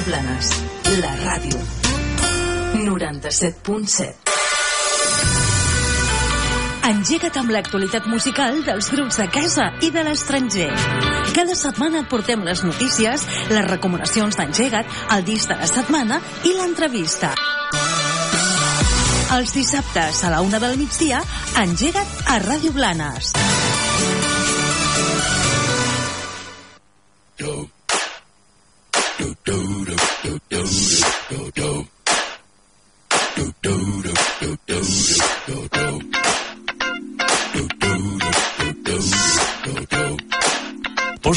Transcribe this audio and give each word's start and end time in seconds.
Ràdio 0.00 0.12
Blanes, 0.14 0.48
la 1.02 1.10
ràdio. 1.20 1.58
97.7 2.86 4.14
Engega't 6.88 7.36
amb 7.36 7.52
l'actualitat 7.52 8.06
musical 8.08 8.62
dels 8.64 8.88
grups 8.94 9.18
de 9.20 9.26
casa 9.34 9.66
i 9.84 9.90
de 9.92 10.04
l'estranger. 10.06 10.70
Cada 11.36 11.54
setmana 11.58 12.00
et 12.00 12.08
portem 12.08 12.40
les 12.48 12.64
notícies, 12.64 13.26
les 13.52 13.68
recomanacions 13.68 14.40
d'Engega't, 14.40 14.88
el 15.18 15.26
disc 15.28 15.52
de 15.52 15.58
la 15.60 15.68
setmana 15.68 16.20
i 16.48 16.54
l'entrevista. 16.56 17.34
Els 19.36 19.52
dissabtes 19.52 20.24
a 20.24 20.32
la 20.32 20.40
una 20.40 20.62
del 20.62 20.80
migdia, 20.80 21.20
engega't 21.60 22.08
a 22.24 22.40
Ràdio 22.46 22.72
Blanes. 22.72 23.34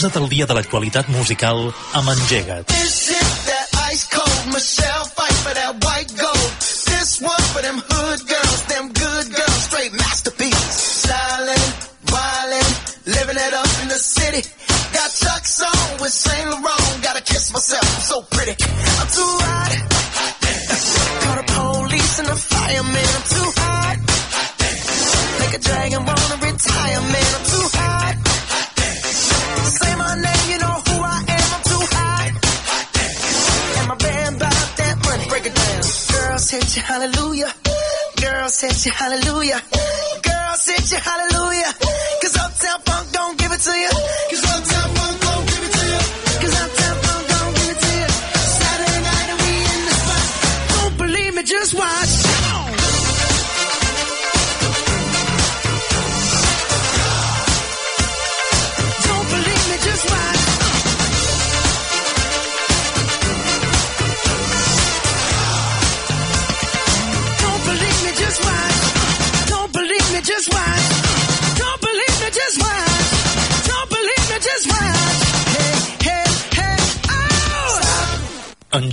Posa't 0.03 0.19
al 0.19 0.25
dia 0.27 0.43
de 0.43 0.55
l'actualitat 0.57 1.07
musical 1.15 1.61
amb 1.95 2.09
Engega't. 2.11 2.67
I'm 18.99 19.07
too 19.07 19.33
hot. 19.39 19.71
Call 21.23 21.35
the 21.39 21.45
police 21.55 22.19
and 22.19 22.27
the 22.27 22.35
fireman. 22.35 23.07
I'm 23.07 23.23
too 23.31 23.51
hot. 23.55 24.12
Hit 38.63 38.85
you, 38.85 38.91
hallelujah. 38.93 39.61
Girls 40.23 40.65
hit 40.65 40.91
you, 40.91 40.97
hallelujah. 40.97 41.73
Cause 42.21 42.37
Uptown 42.37 42.79
Funk 42.85 43.11
don't 43.11 43.37
give 43.37 43.51
it 43.51 43.59
to 43.59 43.71
you. 43.71 43.89
Cause 44.29 44.43
Uptown 44.55 44.92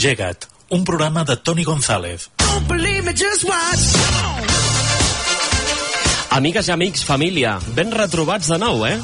Engega't, 0.01 0.47
un 0.70 0.83
programa 0.83 1.25
de 1.29 1.37
Toni 1.37 1.62
González. 1.62 2.31
Amigues 6.33 6.71
i 6.71 6.72
amics, 6.72 7.03
família, 7.05 7.59
ben 7.77 7.93
retrobats 7.93 8.49
de 8.49 8.56
nou, 8.56 8.87
eh? 8.88 8.94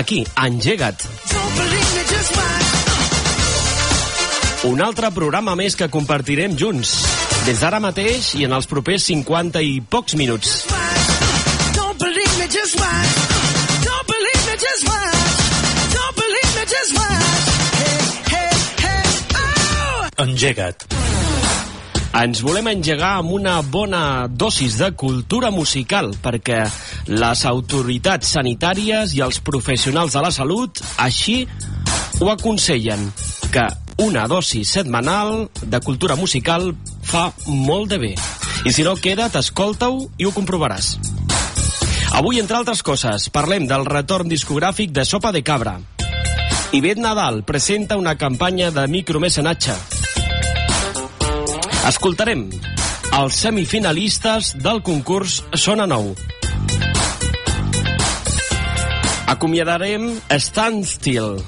Aquí, 0.00 0.22
engega't. 0.46 1.04
Un 4.72 4.80
altre 4.80 5.12
programa 5.12 5.52
més 5.60 5.76
que 5.76 5.90
compartirem 5.92 6.56
junts. 6.56 6.94
Des 7.44 7.60
d'ara 7.60 7.82
mateix 7.84 8.32
i 8.40 8.48
en 8.48 8.56
els 8.56 8.72
propers 8.72 9.04
50 9.12 9.60
i 9.60 9.82
pocs 9.84 10.16
minuts. 10.16 10.62
Engega't. 20.22 20.86
Ens 22.16 22.40
volem 22.40 22.70
engegar 22.70 23.18
amb 23.18 23.34
una 23.36 23.58
bona 23.60 24.26
dosis 24.32 24.78
de 24.80 24.88
cultura 24.96 25.50
musical 25.52 26.14
perquè 26.24 26.62
les 27.12 27.42
autoritats 27.44 28.30
sanitàries 28.38 29.12
i 29.12 29.20
els 29.26 29.42
professionals 29.44 30.16
de 30.16 30.22
la 30.24 30.30
salut 30.32 30.80
així 31.04 31.42
ho 32.20 32.30
aconsellen, 32.32 33.10
que 33.52 33.66
una 34.00 34.24
dosi 34.28 34.64
setmanal 34.64 35.50
de 35.60 35.80
cultura 35.84 36.16
musical 36.16 36.70
fa 37.04 37.28
molt 37.46 37.92
de 37.92 37.98
bé. 38.00 38.14
I 38.64 38.72
si 38.72 38.86
no, 38.86 38.96
queda't, 38.96 39.36
escolta-ho 39.36 40.06
i 40.16 40.24
ho 40.24 40.32
comprovaràs. 40.32 40.94
Avui, 42.16 42.40
entre 42.40 42.56
altres 42.56 42.80
coses, 42.80 43.28
parlem 43.28 43.68
del 43.68 43.84
retorn 43.84 44.32
discogràfic 44.32 44.96
de 44.96 45.04
Sopa 45.04 45.34
de 45.36 45.44
Cabra. 45.44 45.76
Ivet 46.72 46.96
Nadal 46.96 47.44
presenta 47.44 48.00
una 48.00 48.16
campanya 48.16 48.70
de 48.72 48.88
micromecenatge. 48.88 49.76
Escoltarem 51.86 52.40
els 53.14 53.36
semifinalistes 53.38 54.48
del 54.58 54.80
concurs 54.82 55.36
Sona 55.54 55.84
Nou. 55.86 56.08
Acomiadarem 59.30 60.08
Standstill, 60.34 61.38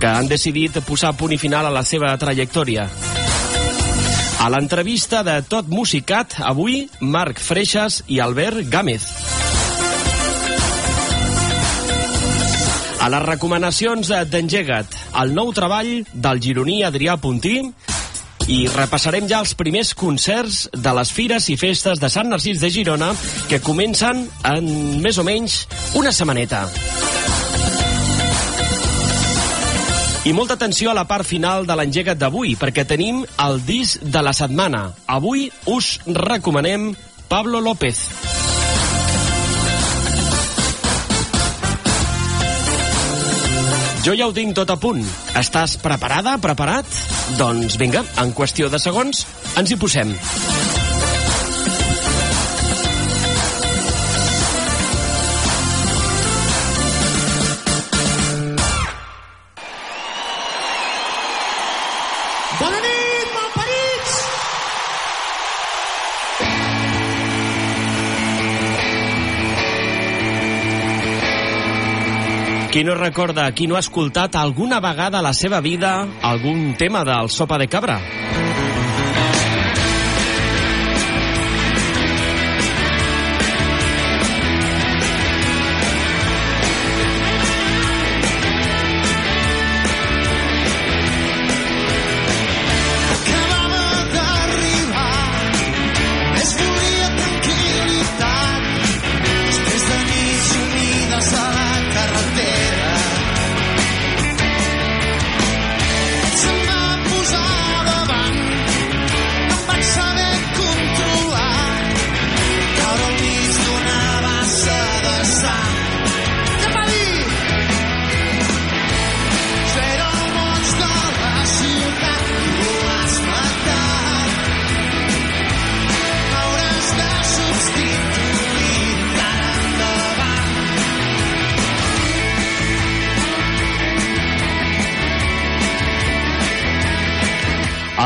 que 0.00 0.08
han 0.08 0.30
decidit 0.30 0.80
posar 0.88 1.12
punt 1.20 1.36
i 1.36 1.40
final 1.42 1.68
a 1.68 1.74
la 1.74 1.84
seva 1.84 2.14
trajectòria. 2.16 2.88
A 4.40 4.48
l'entrevista 4.56 5.20
de 5.26 5.36
Tot 5.52 5.68
Musicat, 5.68 6.38
avui, 6.40 6.86
Marc 7.04 7.44
Freixas 7.44 8.00
i 8.08 8.24
Albert 8.24 8.64
Gámez. 8.72 9.04
A 13.04 13.12
les 13.12 13.26
recomanacions 13.28 14.16
d'Engega't, 14.32 14.96
el 15.20 15.36
nou 15.36 15.52
treball 15.52 15.98
del 16.14 16.40
gironí 16.40 16.80
Adrià 16.88 17.20
Puntí 17.20 17.58
i 18.50 18.66
repassarem 18.68 19.24
ja 19.30 19.38
els 19.40 19.54
primers 19.56 19.94
concerts 19.96 20.66
de 20.72 20.92
les 20.96 21.12
fires 21.14 21.48
i 21.48 21.56
festes 21.56 22.00
de 22.00 22.10
Sant 22.12 22.28
Narcís 22.28 22.60
de 22.60 22.70
Girona 22.72 23.12
que 23.48 23.62
comencen 23.64 24.26
en 24.50 24.68
més 25.04 25.18
o 25.18 25.24
menys 25.24 25.62
una 25.96 26.12
setmaneta. 26.12 26.66
I 30.24 30.32
molta 30.32 30.56
atenció 30.56 30.90
a 30.90 30.96
la 30.96 31.04
part 31.08 31.28
final 31.28 31.66
de 31.68 31.76
l'engegat 31.76 32.20
d'avui, 32.20 32.54
perquè 32.56 32.86
tenim 32.88 33.24
el 33.44 33.60
disc 33.64 34.00
de 34.00 34.24
la 34.24 34.32
setmana. 34.32 34.86
Avui 35.04 35.50
us 35.68 35.98
recomanem 36.06 36.94
Pablo 37.28 37.60
López. 37.60 38.43
Jo 44.04 44.12
ja 44.12 44.26
ho 44.28 44.34
tinc 44.36 44.52
tot 44.52 44.68
a 44.68 44.76
punt. 44.76 45.00
Estàs 45.40 45.78
preparada, 45.80 46.34
preparat? 46.36 46.84
Doncs 47.40 47.78
vinga, 47.80 48.04
en 48.20 48.36
qüestió 48.36 48.68
de 48.68 48.82
segons, 48.82 49.24
ens 49.56 49.72
hi 49.72 49.80
posem. 49.80 50.12
Qui 72.74 72.82
no 72.82 72.96
recorda, 72.98 73.44
qui 73.54 73.68
no 73.70 73.76
ha 73.78 73.82
escoltat 73.84 74.34
alguna 74.34 74.80
vegada 74.82 75.20
a 75.20 75.22
la 75.22 75.30
seva 75.40 75.60
vida 75.62 75.92
algun 76.32 76.74
tema 76.74 77.04
del 77.06 77.30
Sopa 77.30 77.54
de 77.62 77.68
Cabra? 77.70 78.00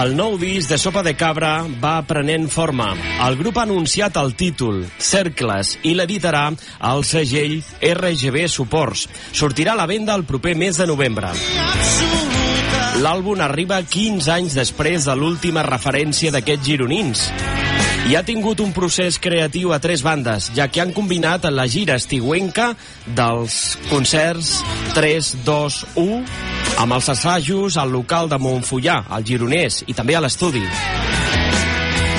El 0.09 0.15
nou 0.17 0.39
disc 0.41 0.71
de 0.73 0.79
Sopa 0.81 1.03
de 1.05 1.13
Cabra 1.21 1.67
va 1.83 1.99
prenent 2.09 2.47
forma. 2.49 2.87
El 3.27 3.35
grup 3.37 3.59
ha 3.59 3.67
anunciat 3.67 4.17
el 4.17 4.31
títol, 4.41 4.79
Cercles, 4.97 5.75
i 5.85 5.93
l'editarà 5.99 6.47
al 6.89 7.03
segell 7.05 7.59
RGB 7.85 8.47
Suports. 8.49 9.03
Sortirà 9.37 9.75
a 9.75 9.81
la 9.83 9.85
venda 9.91 10.17
el 10.17 10.25
proper 10.25 10.55
mes 10.57 10.81
de 10.81 10.87
novembre. 10.89 11.35
L'àlbum 13.05 13.43
arriba 13.45 13.83
15 13.85 14.33
anys 14.33 14.57
després 14.57 15.05
de 15.05 15.19
l'última 15.19 15.67
referència 15.67 16.33
d'aquests 16.33 16.65
gironins 16.71 17.27
i 18.09 18.17
ha 18.17 18.25
tingut 18.25 18.63
un 18.65 18.73
procés 18.73 19.19
creatiu 19.21 19.75
a 19.77 19.81
tres 19.85 20.01
bandes, 20.07 20.49
ja 20.57 20.71
que 20.73 20.81
han 20.81 20.95
combinat 20.97 21.45
la 21.53 21.69
gira 21.69 21.99
estiuenca 22.01 22.71
dels 23.05 23.77
concerts 23.91 24.63
3, 24.97 25.35
2, 25.45 25.83
1 26.01 26.58
amb 26.79 26.95
els 26.95 27.09
assajos 27.11 27.77
al 27.77 27.91
local 27.91 28.29
de 28.31 28.39
Montfullà, 28.39 29.03
al 29.11 29.25
Gironès, 29.27 29.83
i 29.91 29.95
també 29.99 30.15
a 30.15 30.23
l'estudi. 30.23 30.63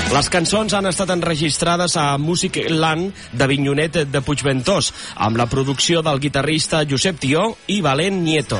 Les 0.09 0.27
cançons 0.33 0.73
han 0.73 0.89
estat 0.89 1.13
enregistrades 1.13 1.95
a 2.01 2.17
Music 2.17 2.57
Land 2.67 3.13
de 3.31 3.47
Vinyonet 3.47 4.01
de 4.09 4.21
Puigventós, 4.25 4.91
amb 5.15 5.37
la 5.37 5.45
producció 5.47 6.01
del 6.03 6.19
guitarrista 6.19 6.81
Josep 6.89 7.21
Tió 7.21 7.45
i 7.67 7.79
Valent 7.85 8.19
Nieto. 8.25 8.59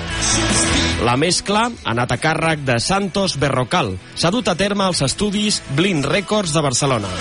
La 1.03 1.17
mescla 1.17 1.67
ha 1.67 1.91
anat 1.95 2.13
a 2.15 2.19
càrrec 2.21 2.63
de 2.67 2.79
Santos 2.79 3.39
Berrocal. 3.41 3.95
S'ha 4.15 4.31
dut 4.31 4.47
a 4.47 4.55
terme 4.55 4.85
als 4.85 5.01
estudis 5.03 5.63
Blind 5.75 6.05
Records 6.05 6.53
de 6.53 6.63
Barcelona. 6.63 7.11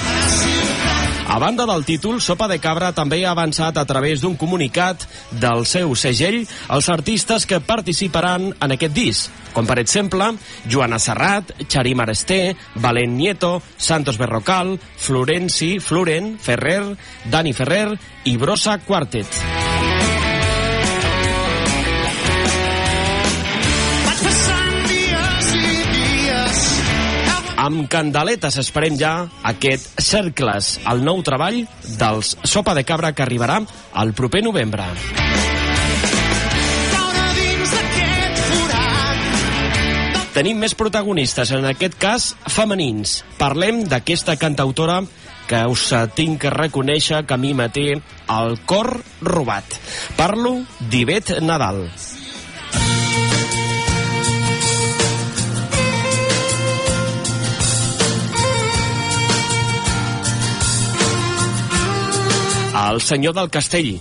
Banda 1.38 1.66
del 1.66 1.84
títol, 1.84 2.20
Sopa 2.20 2.48
de 2.48 2.58
Cabra 2.58 2.90
també 2.96 3.20
ha 3.24 3.32
avançat 3.34 3.76
a 3.78 3.84
través 3.86 4.22
d'un 4.22 4.34
comunicat 4.36 5.04
del 5.40 5.66
seu 5.70 5.94
segell 5.94 6.40
als 6.68 6.88
artistes 6.88 7.46
que 7.46 7.60
participaran 7.60 8.50
en 8.58 8.74
aquest 8.74 8.94
disc, 8.96 9.30
com 9.54 9.66
per 9.68 9.78
exemple 9.78 10.32
Joana 10.66 10.98
Serrat, 10.98 11.52
Charim 11.68 12.02
Aresté, 12.02 12.56
Valent 12.74 13.14
Nieto, 13.14 13.58
Santos 13.76 14.18
Berrocal, 14.18 14.78
Florenci, 14.96 15.78
Floren, 15.78 16.36
Ferrer, 16.42 16.96
Dani 17.30 17.52
Ferrer 17.52 17.92
i 18.24 18.36
Brossa 18.36 18.80
Quartet. 18.82 19.77
Amb 27.68 27.84
candeletes 27.92 28.54
esperem 28.62 28.94
ja 28.96 29.26
aquest 29.44 29.90
Cercles, 30.00 30.78
el 30.88 31.02
nou 31.04 31.18
treball 31.20 31.58
dels 32.00 32.30
Sopa 32.48 32.72
de 32.72 32.80
Cabra 32.88 33.10
que 33.12 33.20
arribarà 33.20 33.58
el 34.00 34.14
proper 34.16 34.40
novembre. 34.46 34.86
Tenim 40.32 40.62
més 40.64 40.72
protagonistes, 40.78 41.52
en 41.52 41.68
aquest 41.68 41.98
cas 42.00 42.30
femenins. 42.54 43.18
Parlem 43.36 43.82
d'aquesta 43.90 44.38
cantautora 44.40 45.02
que 45.50 45.60
us 45.68 45.90
tinc 46.16 46.40
que 46.46 46.54
reconèixer 46.54 47.26
que 47.26 47.36
a 47.36 47.42
mi 47.42 47.52
me 47.52 47.68
té 47.68 47.90
el 47.98 48.56
cor 48.64 48.94
robat. 49.20 49.76
Parlo 50.16 50.62
d'Ivet 50.88 51.36
Nadal. 51.44 51.84
El 62.88 63.02
senyor 63.04 63.34
del 63.36 63.50
castell. 63.52 63.98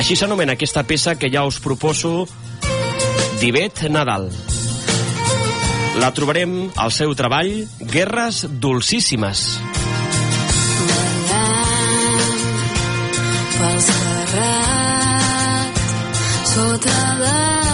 Així 0.00 0.16
s'anomena 0.16 0.54
aquesta 0.56 0.84
peça 0.88 1.16
que 1.20 1.28
ja 1.32 1.44
us 1.44 1.58
proposo 1.60 2.26
d'Ivet 3.40 3.86
Nadal. 3.92 4.30
La 6.00 6.12
trobarem 6.16 6.58
al 6.76 6.92
seu 6.92 7.12
treball 7.16 7.52
Guerres 7.92 8.44
Dolcíssimes. 8.64 9.46
pels 13.56 13.86
carrats 14.32 15.80
sota 16.54 16.98
del 17.22 17.65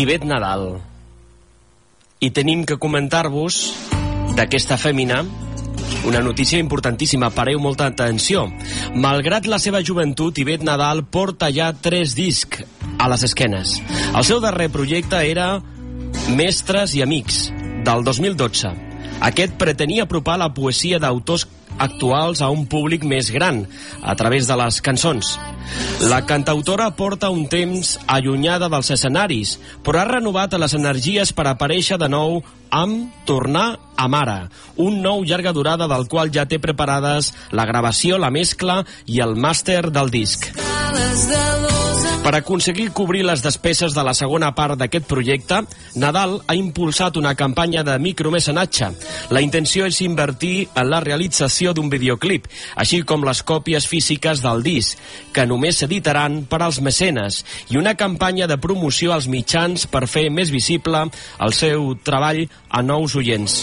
Ivet 0.00 0.22
Nadal. 0.24 0.78
I 2.24 2.30
tenim 2.32 2.62
que 2.64 2.78
comentar-vos 2.80 3.56
d'aquesta 4.32 4.78
fèmina 4.80 5.18
una 6.08 6.22
notícia 6.24 6.56
importantíssima, 6.56 7.28
pareu 7.36 7.60
molta 7.60 7.90
atenció. 7.90 8.46
Malgrat 8.96 9.44
la 9.44 9.58
seva 9.60 9.82
joventut, 9.84 10.40
Ivet 10.40 10.64
Nadal 10.64 11.02
porta 11.04 11.50
ja 11.52 11.68
tres 11.76 12.14
discs 12.16 12.64
a 12.96 13.10
les 13.12 13.26
esquenes. 13.28 13.76
El 14.14 14.24
seu 14.24 14.40
darrer 14.40 14.70
projecte 14.72 15.20
era 15.20 15.50
Mestres 16.32 16.96
i 16.96 17.04
amics, 17.04 17.50
del 17.84 18.00
2012. 18.06 18.72
Aquest 19.20 19.60
pretenia 19.60 20.08
apropar 20.08 20.38
la 20.40 20.54
poesia 20.56 20.96
d'autors 21.02 21.44
actuals 21.80 22.42
a 22.44 22.50
un 22.52 22.66
públic 22.70 23.04
més 23.08 23.32
gran, 23.34 23.64
a 24.02 24.14
través 24.14 24.46
de 24.50 24.56
les 24.60 24.80
cançons. 24.84 25.34
La 26.10 26.22
cantautora 26.26 26.90
porta 26.96 27.30
un 27.30 27.46
temps 27.50 27.96
allunyada 28.06 28.68
dels 28.72 28.90
escenaris, 28.94 29.56
però 29.84 30.02
ha 30.02 30.08
renovat 30.08 30.56
les 30.60 30.74
energies 30.76 31.32
per 31.36 31.48
aparèixer 31.50 31.98
de 32.00 32.08
nou 32.12 32.40
amb 32.70 33.10
Tornar 33.26 33.68
a 33.96 34.08
Mare, 34.08 34.48
un 34.76 35.00
nou 35.02 35.24
llarga 35.26 35.52
durada 35.52 35.88
del 35.90 36.06
qual 36.08 36.32
ja 36.34 36.46
té 36.46 36.60
preparades 36.62 37.32
la 37.50 37.66
gravació, 37.66 38.18
la 38.18 38.30
mescla 38.30 38.82
i 39.06 39.20
el 39.24 39.36
màster 39.36 39.82
del 39.90 40.10
disc. 40.14 40.50
Per 42.20 42.34
aconseguir 42.36 42.90
cobrir 42.92 43.22
les 43.24 43.40
despeses 43.40 43.94
de 43.96 44.02
la 44.04 44.12
segona 44.12 44.50
part 44.52 44.76
d'aquest 44.78 45.06
projecte, 45.08 45.62
Nadal 45.96 46.34
ha 46.46 46.54
impulsat 46.54 47.16
una 47.16 47.32
campanya 47.34 47.80
de 47.82 47.94
micromecenatge. 47.98 48.90
La 49.32 49.40
intenció 49.40 49.88
és 49.88 50.02
invertir 50.04 50.68
en 50.74 50.90
la 50.92 51.00
realització 51.00 51.72
d'un 51.72 51.88
videoclip, 51.88 52.46
així 52.76 53.00
com 53.08 53.24
les 53.24 53.40
còpies 53.42 53.88
físiques 53.88 54.44
del 54.44 54.60
disc, 54.62 55.00
que 55.32 55.48
només 55.48 55.80
s'editaran 55.80 56.42
per 56.44 56.60
als 56.60 56.82
mecenes, 56.84 57.40
i 57.72 57.80
una 57.80 57.96
campanya 57.96 58.46
de 58.46 58.60
promoció 58.60 59.16
als 59.16 59.26
mitjans 59.26 59.88
per 59.88 60.04
fer 60.06 60.28
més 60.28 60.52
visible 60.52 61.06
el 61.40 61.56
seu 61.56 61.94
treball 62.04 62.44
a 62.68 62.84
nous 62.84 63.16
oients. 63.16 63.62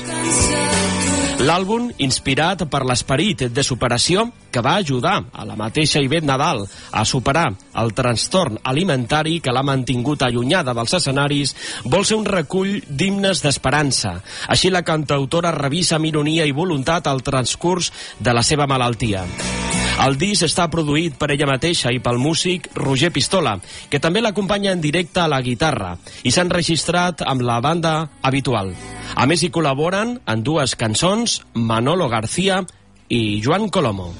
L'àlbum, 1.38 1.92
inspirat 2.02 2.64
per 2.66 2.80
l'esperit 2.82 3.44
de 3.54 3.64
superació 3.64 4.24
que 4.50 4.62
va 4.66 4.74
ajudar 4.82 5.20
a 5.38 5.46
la 5.46 5.54
mateixa 5.60 6.02
Ivet 6.02 6.26
Nadal 6.26 6.64
a 6.90 7.04
superar 7.06 7.52
el 7.78 7.94
trastorn 7.94 8.58
alimentari 8.66 9.36
que 9.40 9.54
l'ha 9.54 9.62
mantingut 9.62 10.26
allunyada 10.26 10.74
dels 10.74 10.98
escenaris, 10.98 11.54
vol 11.86 12.08
ser 12.10 12.18
un 12.18 12.26
recull 12.26 12.80
d'himnes 12.90 13.44
d'esperança. 13.46 14.16
Així 14.50 14.74
la 14.74 14.82
cantautora 14.82 15.54
revisa 15.54 16.02
amb 16.02 16.10
ironia 16.10 16.50
i 16.50 16.58
voluntat 16.58 17.06
el 17.14 17.22
transcurs 17.22 17.94
de 18.18 18.34
la 18.34 18.42
seva 18.42 18.66
malaltia. 18.66 19.28
El 19.98 20.14
disc 20.22 20.46
està 20.46 20.68
produït 20.70 21.16
per 21.18 21.32
ella 21.34 21.48
mateixa 21.50 21.90
i 21.90 21.98
pel 22.04 22.20
músic 22.22 22.68
Roger 22.78 23.10
Pistola, 23.14 23.56
que 23.90 24.00
també 24.00 24.22
l'acompanya 24.22 24.76
en 24.76 24.82
directe 24.82 25.24
a 25.24 25.30
la 25.32 25.42
guitarra, 25.42 25.96
i 26.22 26.32
s'han 26.32 26.54
registrat 26.54 27.24
amb 27.26 27.42
la 27.42 27.58
banda 27.66 27.94
habitual. 28.22 28.76
A 29.16 29.26
més, 29.26 29.42
hi 29.42 29.50
col·laboren 29.50 30.20
en 30.30 30.44
dues 30.46 30.76
cançons 30.78 31.40
Manolo 31.54 32.10
García 32.14 32.62
i 33.10 33.42
Joan 33.42 33.70
Colomo. 33.74 34.12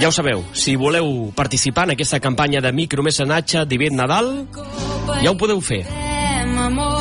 Ja 0.00 0.08
ho 0.08 0.12
sabeu, 0.12 0.42
si 0.52 0.74
voleu 0.76 1.30
participar 1.36 1.86
en 1.86 1.94
aquesta 1.94 2.18
campanya 2.20 2.60
de 2.60 2.72
micromecenatge 2.76 3.62
d'Ivet 3.68 3.94
Nadal, 3.96 4.34
ja 5.22 5.30
ho 5.30 5.36
podeu 5.40 5.62
fer. 5.64 5.84
amor, 6.64 6.93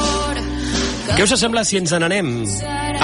Què 1.13 1.25
us 1.27 1.33
sembla 1.37 1.61
si 1.61 1.77
ens 1.77 1.91
n'anem 1.93 2.29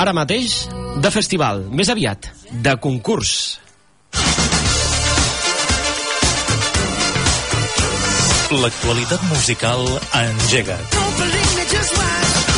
ara 0.02 0.14
mateix 0.18 0.56
de 1.04 1.12
festival, 1.14 1.62
més 1.70 1.92
aviat, 1.94 2.30
de 2.66 2.74
concurs? 2.82 3.34
L'actualitat 8.50 9.28
musical 9.30 9.86
a 10.10 10.24
Engega't. 10.32 10.98
Don't 10.98 11.18
believe 11.22 11.56
me, 11.60 11.66
just 11.70 11.94
watch. 12.00 12.50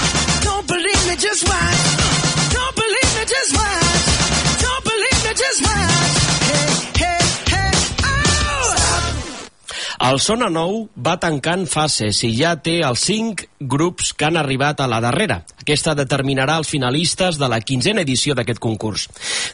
El 10.02 10.18
Sona 10.18 10.48
Nou 10.50 10.88
va 11.06 11.12
tancant 11.22 11.68
fases 11.70 12.24
i 12.26 12.32
ja 12.34 12.56
té 12.58 12.80
els 12.82 13.04
cinc 13.06 13.44
grups 13.74 14.10
que 14.18 14.26
han 14.26 14.40
arribat 14.40 14.80
a 14.82 14.88
la 14.90 14.98
darrera. 15.04 15.38
Aquesta 15.62 15.94
determinarà 15.94 16.56
els 16.58 16.72
finalistes 16.74 17.38
de 17.38 17.50
la 17.52 17.60
quinzena 17.62 18.02
edició 18.02 18.34
d'aquest 18.34 18.58
concurs. 18.64 19.06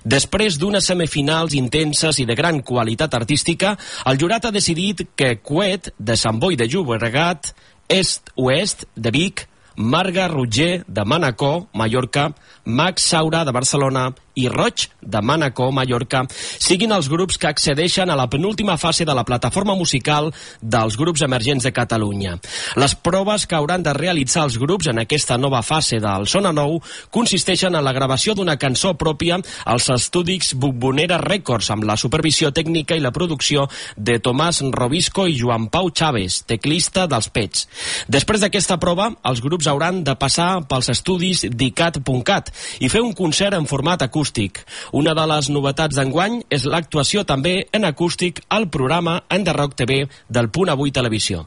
Després 0.08 0.56
d'unes 0.56 0.88
semifinals 0.88 1.58
intenses 1.60 2.22
i 2.24 2.26
de 2.30 2.38
gran 2.40 2.62
qualitat 2.64 3.20
artística, 3.20 3.74
el 4.08 4.22
jurat 4.24 4.48
ha 4.48 4.56
decidit 4.56 5.04
que 5.20 5.36
Cuet, 5.44 5.92
de 6.00 6.16
Sant 6.16 6.40
Boi 6.40 6.56
de 6.56 6.70
Llobregat, 6.72 7.52
Est-Oest, 7.92 8.88
de 8.96 9.12
Vic, 9.12 9.50
Marga 9.78 10.28
Roger, 10.28 10.84
de 10.88 11.06
Manacor, 11.06 11.68
Mallorca, 11.74 12.34
Max 12.66 13.04
Saura, 13.04 13.46
de 13.46 13.52
Barcelona, 13.52 14.14
i 14.38 14.48
Roig, 14.50 14.86
de 15.02 15.22
Manacor, 15.22 15.72
Mallorca, 15.74 16.24
siguin 16.62 16.94
els 16.94 17.10
grups 17.10 17.40
que 17.42 17.50
accedeixen 17.50 18.10
a 18.10 18.18
la 18.18 18.28
penúltima 18.30 18.78
fase 18.78 19.06
de 19.06 19.16
la 19.18 19.26
plataforma 19.26 19.74
musical 19.76 20.30
dels 20.62 20.98
grups 21.00 21.24
emergents 21.26 21.66
de 21.66 21.74
Catalunya. 21.74 22.36
Les 22.78 22.94
proves 22.94 23.48
que 23.48 23.58
hauran 23.58 23.84
de 23.84 23.96
realitzar 23.98 24.46
els 24.46 24.60
grups 24.62 24.92
en 24.92 25.02
aquesta 25.02 25.40
nova 25.42 25.64
fase 25.66 25.98
del 26.04 26.28
Sona 26.30 26.54
Nou 26.54 26.78
consisteixen 27.10 27.76
en 27.76 27.86
la 27.86 27.96
gravació 27.98 28.36
d'una 28.38 28.60
cançó 28.62 28.94
pròpia 28.94 29.40
als 29.66 29.90
estudis 29.94 30.54
Bumbonera 30.54 31.18
Records, 31.24 31.72
amb 31.74 31.88
la 31.90 31.98
supervisió 31.98 32.52
tècnica 32.54 32.96
i 32.96 33.02
la 33.02 33.14
producció 33.16 33.66
de 33.98 34.20
Tomàs 34.22 34.62
Robisco 34.74 35.26
i 35.26 35.38
Joan 35.40 35.70
Pau 35.74 35.90
Chaves, 35.90 36.44
teclista 36.46 37.08
dels 37.10 37.32
Pets. 37.34 37.66
Després 38.08 38.46
d'aquesta 38.46 38.78
prova, 38.78 39.10
els 39.26 39.42
grups 39.42 39.67
hauran 39.68 40.04
de 40.08 40.16
passar 40.20 40.64
pels 40.70 40.90
estudis 40.94 41.44
d'ICAT.cat 41.48 42.52
i 42.84 42.90
fer 42.90 43.02
un 43.04 43.14
concert 43.18 43.58
en 43.58 43.68
format 43.70 44.02
acústic. 44.06 44.64
Una 44.92 45.14
de 45.18 45.26
les 45.30 45.50
novetats 45.54 45.98
d'enguany 45.98 46.42
és 46.54 46.66
l'actuació 46.66 47.26
també 47.28 47.68
en 47.72 47.86
acústic 47.88 48.42
al 48.50 48.70
programa 48.74 49.22
En 49.30 49.44
The 49.44 49.54
Rock 49.54 49.76
TV 49.82 50.06
del 50.30 50.50
Punt 50.50 50.72
Avui 50.74 50.92
Televisió. 50.92 51.46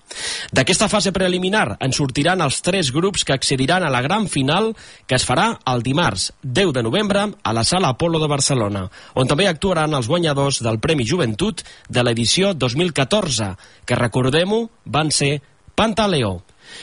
D'aquesta 0.53 0.89
fase 0.93 1.13
preliminar 1.13 1.77
en 1.81 1.95
sortiran 1.97 2.43
els 2.45 2.61
tres 2.63 2.93
grups 2.93 3.25
que 3.25 3.35
accediran 3.37 3.85
a 3.85 3.93
la 3.93 4.03
gran 4.03 4.29
final 4.29 4.73
que 5.07 5.17
es 5.19 5.27
farà 5.27 5.55
el 5.73 5.83
dimarts 5.87 6.31
10 6.43 6.75
de 6.77 6.83
novembre 6.83 7.27
a 7.43 7.53
la 7.57 7.65
Sala 7.65 7.95
Apolo 7.95 8.21
de 8.21 8.29
Barcelona, 8.31 8.87
on 9.15 9.29
també 9.31 9.49
actuaran 9.49 9.95
els 9.95 10.09
guanyadors 10.09 10.63
del 10.65 10.81
Premi 10.81 11.07
Joventut 11.07 11.65
de 11.89 12.05
l'edició 12.05 12.55
2014, 12.55 13.55
que 13.87 13.99
recordem-ho, 13.99 14.69
van 14.85 15.11
ser 15.15 15.41
Pantaleó. 15.75 16.41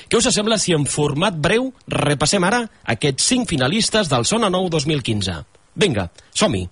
Què 0.07 0.19
us 0.19 0.29
sembla 0.33 0.57
si 0.61 0.75
en 0.75 0.85
format 0.89 1.35
breu 1.35 1.71
repassem 1.91 2.43
ara 2.47 2.63
aquests 2.95 3.27
cinc 3.33 3.49
finalistes 3.49 4.09
del 4.11 4.25
Sona 4.25 4.49
Nou 4.53 4.69
2015? 4.71 5.37
Vinga, 5.77 6.09
som-hi! 6.33 6.67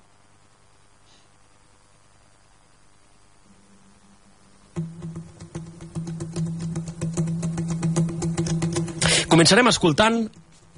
Començarem 9.35 9.67
escoltant 9.67 10.21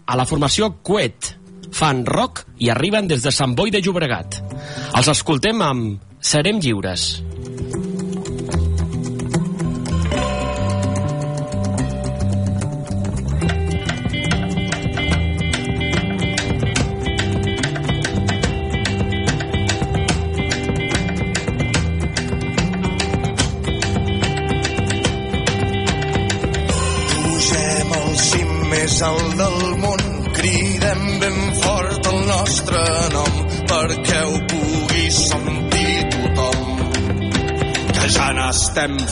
a 0.10 0.15
la 0.17 0.25
formació 0.25 0.72
Cuet. 0.82 1.36
Fan 1.77 2.01
rock 2.08 2.41
i 2.63 2.72
arriben 2.74 3.06
des 3.06 3.22
de 3.22 3.29
Sant 3.36 3.53
Boi 3.53 3.70
de 3.70 3.84
Llobregat. 3.86 4.39
Els 4.98 5.13
escoltem 5.13 5.62
amb 5.62 6.01
Serem 6.25 6.58
lliures. 6.63 7.26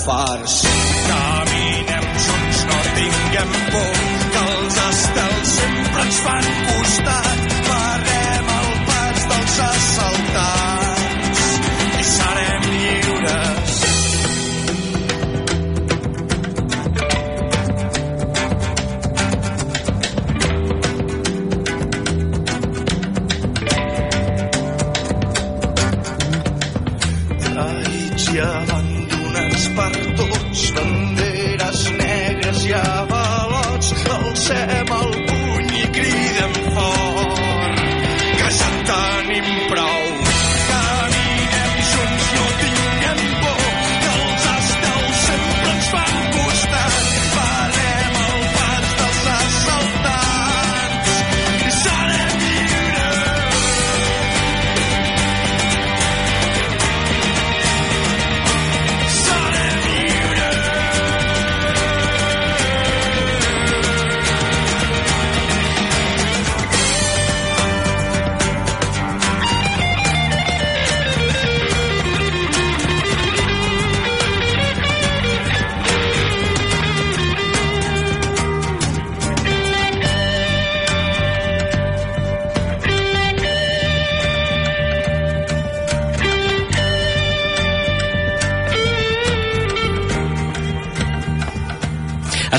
Farts. 0.05 0.61
Caminem 1.09 2.05
junts, 2.25 2.63
no 2.69 2.79
tinguem 2.95 3.49
por, 3.71 3.94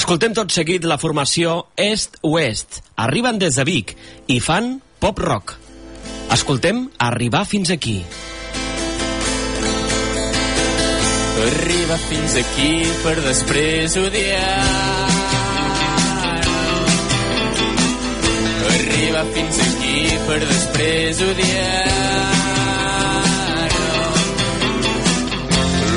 Escoltem 0.07 0.35
tot 0.39 0.53
seguit 0.55 0.85
la 0.87 1.01
formació 1.03 1.53
Est-Oest. 1.83 2.77
Arriben 3.03 3.41
des 3.43 3.57
de 3.59 3.65
Vic 3.67 3.89
i 4.31 4.37
fan 4.39 4.69
pop-rock. 5.03 5.57
Escoltem 6.31 6.85
Arribar 7.03 7.41
fins 7.51 7.73
aquí. 7.75 7.97
Arriba 11.49 11.99
fins 12.05 12.37
aquí 12.39 12.71
per 13.03 13.17
després 13.25 13.97
odiar. 13.99 14.55
Arriba 18.77 19.27
fins 19.35 19.61
aquí 19.67 20.07
per 20.31 20.41
després 20.47 21.25
odiar. 21.33 21.83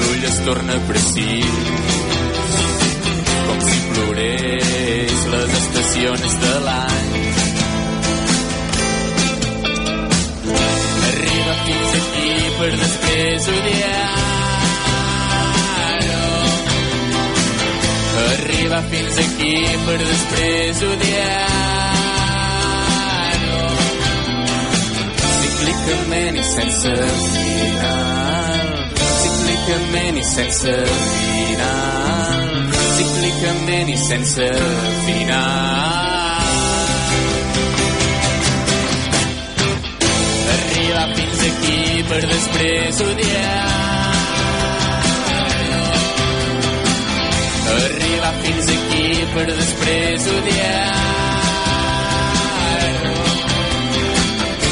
L'ull 0.02 0.30
es 0.34 0.46
torna 0.50 0.82
precís, 0.90 1.99
les 5.90 6.06
estacions 6.06 6.40
de 6.40 6.60
l'any. 6.66 7.14
Arriba 11.10 11.54
fins 11.66 11.92
aquí 12.00 12.32
per 12.60 12.72
després 12.82 13.48
odiar. 13.48 14.18
Arriba 18.30 18.80
fins 18.92 19.16
aquí 19.26 19.56
per 19.86 19.98
després 20.04 20.84
odiar-ho. 20.92 21.40
Cíclicament 25.40 26.36
i 26.36 26.46
sense 26.54 26.94
final. 27.34 28.68
Cíclicament 29.24 30.16
i 30.18 30.24
sense 30.36 30.78
final. 30.86 32.09
Cíclicament 33.20 33.90
i 33.92 33.96
sense 34.00 34.46
final. 35.04 36.46
Arriba 40.54 41.02
fins 41.18 41.42
aquí 41.50 41.82
per 42.12 42.22
després 42.32 43.02
odiar 43.04 43.66
Arriba 47.76 48.32
fins 48.46 48.72
aquí 48.78 49.04
per 49.36 49.46
després 49.52 50.32
odiar-ho. 50.38 50.74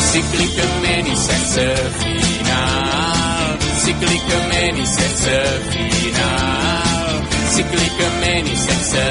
Cíclicament 0.08 1.08
i 1.12 1.20
sense 1.28 1.68
final. 2.00 3.56
Cíclicament 3.84 4.86
i 4.86 4.92
sense 4.98 5.42
final. 5.74 6.87
Cíclicament 7.58 8.52
i 8.54 8.58
sense 8.68 9.06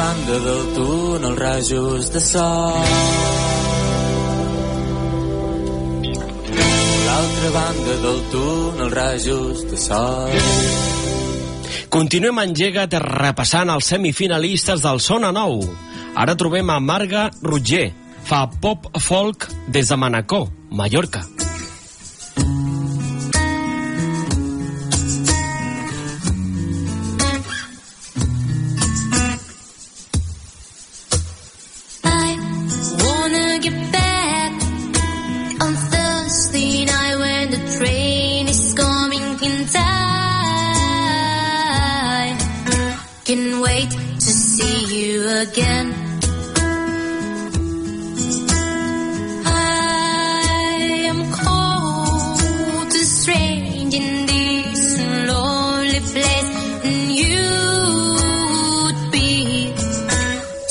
banda 0.00 0.36
del 0.38 0.62
túnel 0.74 1.36
rajos 1.36 2.10
de 2.12 2.20
sol. 2.20 2.84
L'altra 7.06 7.50
banda 7.58 7.94
del 8.04 8.20
túnel 8.32 8.90
rajos 8.90 9.66
de 9.70 9.76
sol. 9.76 10.32
Continuem 11.92 12.40
engega't 12.46 12.96
repassant 13.04 13.74
els 13.74 13.92
semifinalistes 13.92 14.86
del 14.86 15.02
Sona 15.04 15.34
Nou. 15.36 15.60
Ara 16.16 16.38
trobem 16.38 16.72
a 16.72 16.80
Marga 16.80 17.28
Rutger. 17.42 17.90
Fa 18.24 18.46
pop 18.62 18.88
folk 19.10 19.50
des 19.68 19.92
de 19.92 20.00
Manacor, 20.00 20.48
Mallorca. 20.70 21.26
See 44.60 44.80
you 45.00 45.28
again. 45.44 45.86
I 49.46 51.06
am 51.10 51.20
cold 51.42 52.92
strange 52.92 53.94
in 53.94 54.26
this 54.26 54.82
lonely 55.30 56.00
place, 56.10 56.50
and 56.88 57.00
you'd 57.20 58.98
be 59.16 59.72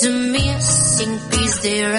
the 0.02 0.12
missing 0.36 1.16
piece 1.32 1.58
there. 1.60 1.96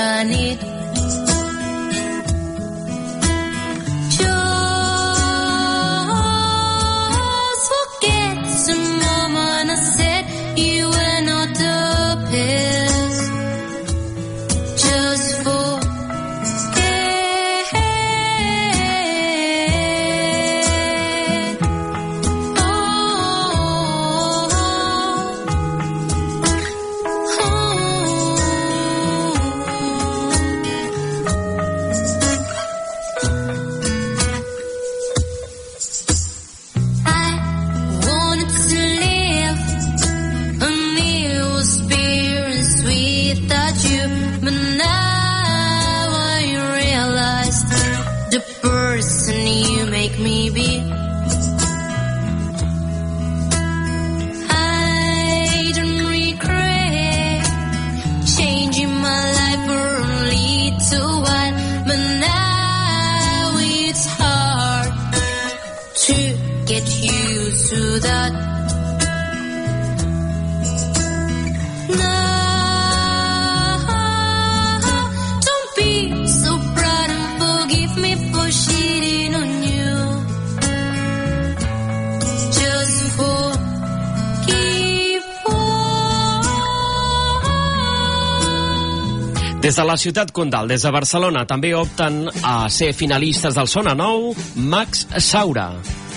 Des 89.61 89.77
de 89.77 89.85
la 89.85 89.95
ciutat 90.01 90.31
Condal, 90.33 90.71
des 90.73 90.81
de 90.81 90.91
Barcelona, 90.91 91.43
també 91.45 91.75
opten 91.77 92.23
a 92.49 92.65
ser 92.73 92.95
finalistes 92.97 93.53
del 93.59 93.69
Sona 93.69 93.93
Nou 93.93 94.31
Max 94.57 95.03
Saura, 95.21 95.67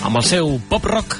amb 0.00 0.16
el 0.16 0.24
seu 0.24 0.54
pop-rock. 0.70 1.18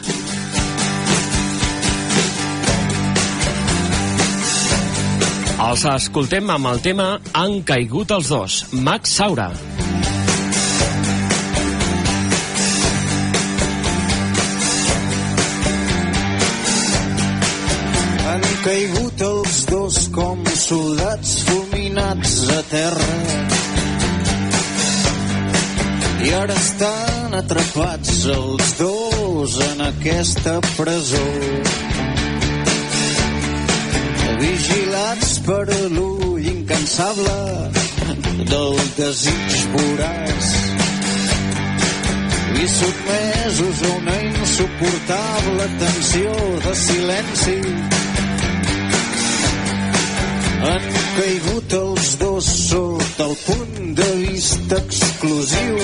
Els 5.65 5.85
escoltem 5.93 6.49
amb 6.55 6.71
el 6.73 6.81
tema 6.81 7.11
Han 7.37 7.61
caigut 7.69 8.17
els 8.17 8.33
dos, 8.33 8.57
Max 8.73 9.19
Saura. 9.21 9.51
Han 18.33 18.49
caigut 18.65 19.29
els 19.29 19.61
dos 19.69 20.01
com 20.17 20.41
soldats 20.57 21.37
fulminats 21.85 22.49
a 22.49 22.63
terra. 22.71 23.15
i 26.25 26.31
ara 26.33 26.55
estan 26.55 27.35
atrapats 27.37 28.25
els 28.33 28.71
dos 28.79 29.57
en 29.61 29.81
aquesta 29.85 30.55
presó. 30.77 31.27
Vigilats 34.41 35.35
per 35.47 35.67
l'ull 35.97 36.47
incansable 36.55 37.37
del 38.53 38.81
desig 38.97 39.59
voraç 39.75 40.55
i 42.63 42.69
sotmesos 42.79 43.83
a 43.83 43.93
una 43.99 44.17
insuportable 44.31 45.69
tensió 45.85 46.33
de 46.65 46.75
silenci 46.87 47.94
han 50.65 50.85
caigut 51.17 51.75
els 51.79 52.11
dos 52.21 52.47
sota 52.69 53.27
el 53.29 53.35
punt 53.47 53.95
de 53.99 54.09
vista 54.21 54.79
exclusiu. 54.81 55.79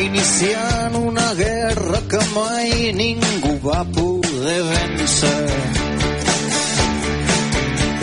Iniciant 0.00 0.98
una 1.00 1.28
guerra 1.38 2.02
que 2.10 2.22
mai 2.34 2.92
ningú 3.02 3.54
va 3.66 3.84
poder 3.96 4.60
vèncer. 4.72 5.46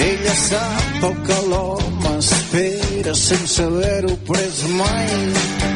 Ella 0.10 0.36
sap 0.48 1.08
el 1.10 1.18
que 1.28 1.40
l'home 1.52 2.18
espera 2.20 3.16
sense 3.28 3.64
haver-ho 3.68 4.16
pres 4.32 4.64
mai 4.80 5.67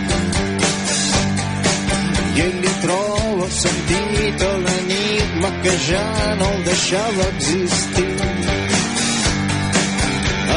ell 2.43 2.57
li 2.63 2.73
troba 2.83 3.47
sentit 3.61 4.43
a 4.49 4.51
l'enigma 4.65 5.49
que 5.63 5.73
ja 5.87 6.07
no 6.39 6.47
el 6.55 6.63
deixava 6.67 7.27
existir. 7.33 8.13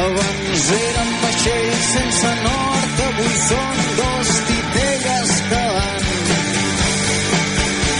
Abans 0.03 0.65
eren 0.77 1.11
vaixells 1.23 1.85
sense 1.93 2.31
nord 2.45 3.03
avui 3.07 3.35
són 3.43 3.83
dos 3.99 4.33
titelles 4.49 5.33
que 5.51 5.61
van 5.75 6.03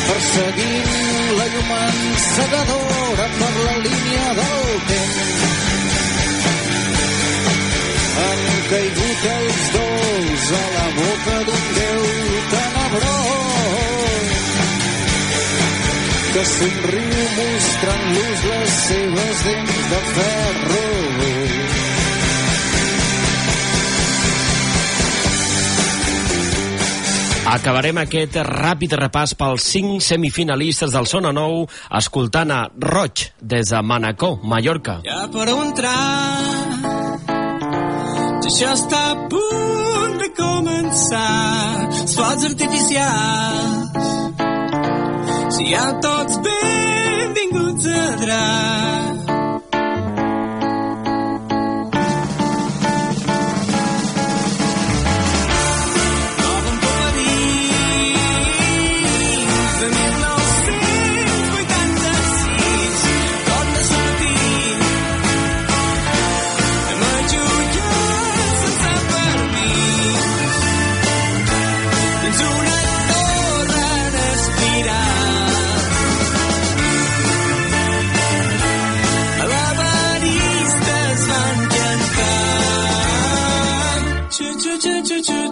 perseguint 0.08 0.91
la 1.39 1.48
llum 1.54 1.71
encegadora 1.80 3.30
per 3.39 3.54
la 3.62 3.78
línia 3.88 4.28
del 4.41 4.69
temps. 4.91 5.24
Han 8.26 8.45
caigut 8.69 9.26
els 9.38 9.65
dos 9.80 10.54
a 10.62 10.63
la 10.78 10.88
boca 11.02 11.41
d'un 11.50 11.65
déu 11.82 12.06
tenebrós 12.54 13.44
que 16.36 16.43
somriu 16.43 17.19
mostrant-los 17.38 18.41
les 18.50 18.71
seves 18.86 19.43
dents 19.48 19.78
de 19.91 20.00
ferro. 20.15 20.82
Acabarem 27.56 28.02
aquest 28.02 28.36
ràpid 28.50 28.98
repàs 29.00 29.32
pels 29.39 29.63
cinc 29.78 30.04
semifinalistes 30.04 30.91
del 30.91 31.08
Sona 31.08 31.32
Nou 31.32 31.63
escoltant 32.02 32.52
a 32.52 32.60
Roig 32.84 33.30
des 33.39 33.71
de 33.71 33.80
Manacor, 33.80 34.41
Mallorca. 34.43 35.00
Ja 35.08 35.30
per 35.32 35.48
entrar 35.54 35.95
això 38.45 38.76
està 38.76 39.00
a 39.13 39.15
punt 39.32 40.19
de 40.19 40.30
començar 40.36 41.32
els 41.88 42.19
focs 42.19 42.50
artificials 42.52 44.35
sigueu 45.56 45.91
tots 46.04 46.36
benvinguts 46.46 47.86
a 47.88 48.06
drac 48.24 49.14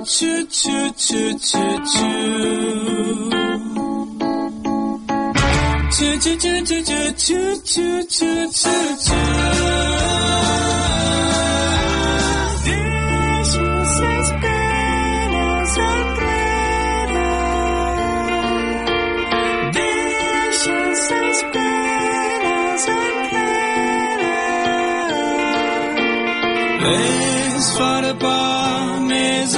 choo 0.05 0.45
choo 0.47 0.91
choo 0.97 1.39
choo 1.39 1.79
choo. 1.91 3.29
Choo 5.95 6.17
choo 6.19 6.35
choo 6.37 6.59
choo 6.65 6.81
choo 6.83 7.11
choo 7.15 7.55
choo 7.63 8.03
choo 8.09 8.51
choo 8.51 8.95
choo. 9.05 9.23
Delicious 12.65 14.01
ice 14.01 14.31
cream 14.41 15.33
is 15.63 15.77
a 15.77 15.91
Delicious 19.71 21.11
ice 21.11 21.41
cream 21.51 22.43
is 22.73 22.87
a 22.87 23.01
Place 26.81 27.69
for 27.77 27.97
the 28.01 28.13
bomb 28.19 29.11
is 29.11 29.55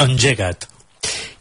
Engega't. 0.00 0.69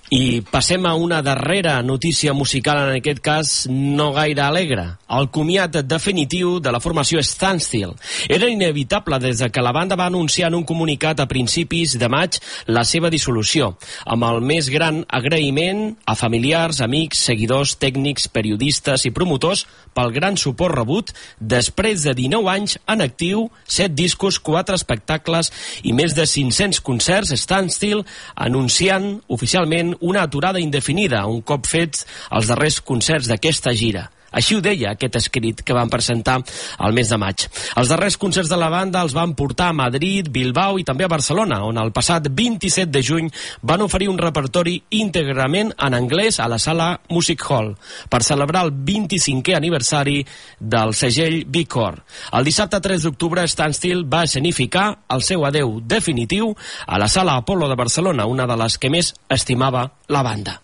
I 0.10 0.42
passem 0.42 0.88
a 0.90 0.96
una 0.96 1.22
darrera 1.22 1.84
notícia 1.84 2.34
musical, 2.34 2.80
en 2.90 2.96
aquest 2.98 3.20
cas 3.22 3.50
no 3.70 4.08
gaire 4.16 4.42
alegre. 4.42 4.86
El 5.06 5.28
comiat 5.30 5.76
definitiu 5.86 6.56
de 6.58 6.72
la 6.74 6.80
formació 6.82 7.22
Standstill. 7.22 7.92
Era 8.26 8.50
inevitable 8.50 9.20
des 9.22 9.38
de 9.38 9.52
que 9.54 9.62
la 9.62 9.72
banda 9.72 9.96
va 9.96 10.08
anunciar 10.10 10.48
en 10.50 10.56
un 10.58 10.64
comunicat 10.66 11.20
a 11.22 11.28
principis 11.30 11.94
de 12.02 12.10
maig 12.10 12.40
la 12.66 12.82
seva 12.90 13.12
dissolució, 13.14 13.76
amb 14.10 14.26
el 14.26 14.42
més 14.42 14.72
gran 14.74 15.04
agraïment 15.14 16.00
a 16.10 16.18
familiars, 16.18 16.82
amics, 16.82 17.22
seguidors, 17.30 17.76
tècnics, 17.78 18.26
periodistes 18.34 19.06
i 19.06 19.14
promotors 19.14 19.68
pel 19.94 20.10
gran 20.16 20.42
suport 20.42 20.74
rebut 20.74 21.14
després 21.38 22.02
de 22.08 22.16
19 22.18 22.50
anys 22.50 22.80
en 22.90 23.06
actiu, 23.06 23.46
7 23.68 23.94
discos, 23.94 24.42
4 24.42 24.74
espectacles 24.74 25.54
i 25.84 25.94
més 25.94 26.18
de 26.18 26.26
500 26.26 26.82
concerts 26.82 27.38
Standstill 27.46 28.02
anunciant 28.34 29.20
oficialment 29.30 29.99
una 30.00 30.24
aturada 30.24 30.60
indefinida 30.60 31.26
un 31.28 31.42
cop 31.42 31.68
fets 31.68 32.06
els 32.32 32.48
darrers 32.52 32.80
concerts 32.82 33.30
d'aquesta 33.32 33.74
gira. 33.74 34.10
Així 34.32 34.56
ho 34.56 34.62
deia 34.62 34.94
aquest 34.94 35.18
escrit 35.20 35.64
que 35.66 35.76
van 35.76 35.90
presentar 35.90 36.40
al 36.78 36.94
mes 36.94 37.10
de 37.10 37.18
maig. 37.22 37.48
Els 37.80 37.90
darrers 37.90 38.18
concerts 38.22 38.50
de 38.52 38.58
la 38.60 38.70
banda 38.70 39.02
els 39.06 39.16
van 39.18 39.34
portar 39.38 39.70
a 39.70 39.78
Madrid, 39.78 40.30
Bilbao 40.32 40.80
i 40.80 40.86
també 40.88 41.06
a 41.06 41.12
Barcelona, 41.12 41.62
on 41.66 41.80
el 41.82 41.92
passat 41.96 42.30
27 42.30 42.92
de 42.94 43.04
juny 43.06 43.30
van 43.62 43.82
oferir 43.86 44.10
un 44.12 44.20
repertori 44.22 44.78
íntegrament 45.00 45.74
en 45.78 45.98
anglès 45.98 46.40
a 46.40 46.48
la 46.52 46.60
sala 46.60 46.92
Music 47.10 47.44
Hall 47.50 47.74
per 48.10 48.22
celebrar 48.26 48.66
el 48.68 48.74
25è 48.74 49.56
aniversari 49.58 50.20
del 50.60 50.94
segell 50.94 51.44
Bicor. 51.48 52.00
El 52.38 52.46
dissabte 52.48 52.82
3 52.84 53.08
d'octubre 53.08 53.48
Standstill 53.48 54.06
va 54.10 54.26
escenificar 54.28 54.88
el 55.16 55.24
seu 55.26 55.46
adeu 55.48 55.80
definitiu 55.82 56.54
a 56.86 57.00
la 57.02 57.08
sala 57.08 57.38
Apollo 57.40 57.70
de 57.70 57.80
Barcelona, 57.80 58.26
una 58.26 58.48
de 58.48 58.58
les 58.60 58.78
que 58.78 58.92
més 58.94 59.14
estimava 59.30 59.90
la 60.08 60.24
banda. 60.24 60.60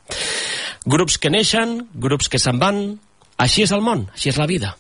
Grups 0.86 1.18
que 1.18 1.32
neixen, 1.34 1.80
grups 1.98 2.30
que 2.30 2.38
se'n 2.42 2.60
van, 2.62 2.82
així 3.38 3.64
és 3.66 3.72
el 3.76 3.84
món, 3.84 4.08
així 4.16 4.32
és 4.32 4.40
la 4.40 4.48
vida. 4.48 4.76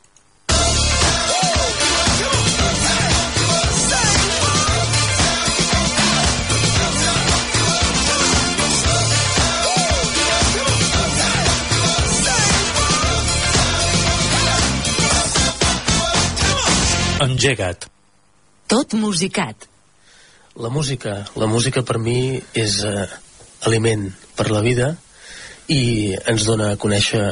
Engega't. 17.26 17.88
Tot 18.70 18.94
musicat. 18.94 19.66
La 20.56 20.70
música, 20.70 21.26
la 21.36 21.48
música 21.52 21.82
per 21.84 21.98
mi 22.00 22.38
és 22.54 22.76
eh, 22.88 23.06
aliment 23.68 24.06
per 24.38 24.46
la 24.54 24.62
vida 24.64 24.94
i 25.68 26.14
ens 26.16 26.46
dona 26.48 26.70
a 26.72 26.78
conèixer 26.80 27.24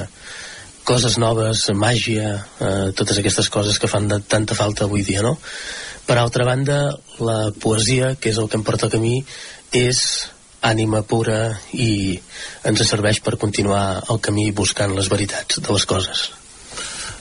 coses 0.83 1.17
noves, 1.17 1.65
màgia, 1.75 2.35
eh, 2.59 2.91
totes 2.95 3.17
aquestes 3.19 3.49
coses 3.49 3.79
que 3.79 3.89
fan 3.91 4.07
de 4.07 4.19
tanta 4.19 4.55
falta 4.55 4.85
avui 4.85 5.03
dia, 5.03 5.23
no? 5.23 5.37
Per 6.05 6.17
altra 6.19 6.45
banda, 6.45 6.97
la 7.19 7.51
poesia, 7.59 8.15
que 8.15 8.29
és 8.29 8.37
el 8.37 8.49
que 8.49 8.59
em 8.59 8.63
porta 8.63 8.91
a 8.91 8.99
mi, 8.99 9.23
és 9.71 10.29
ànima 10.63 11.01
pura 11.03 11.57
i 11.73 12.19
ens 12.67 12.83
serveix 12.87 13.19
per 13.23 13.39
continuar 13.39 14.03
el 14.09 14.19
camí 14.23 14.51
buscant 14.51 14.95
les 14.95 15.09
veritats 15.11 15.59
de 15.59 15.75
les 15.75 15.85
coses. 15.85 16.29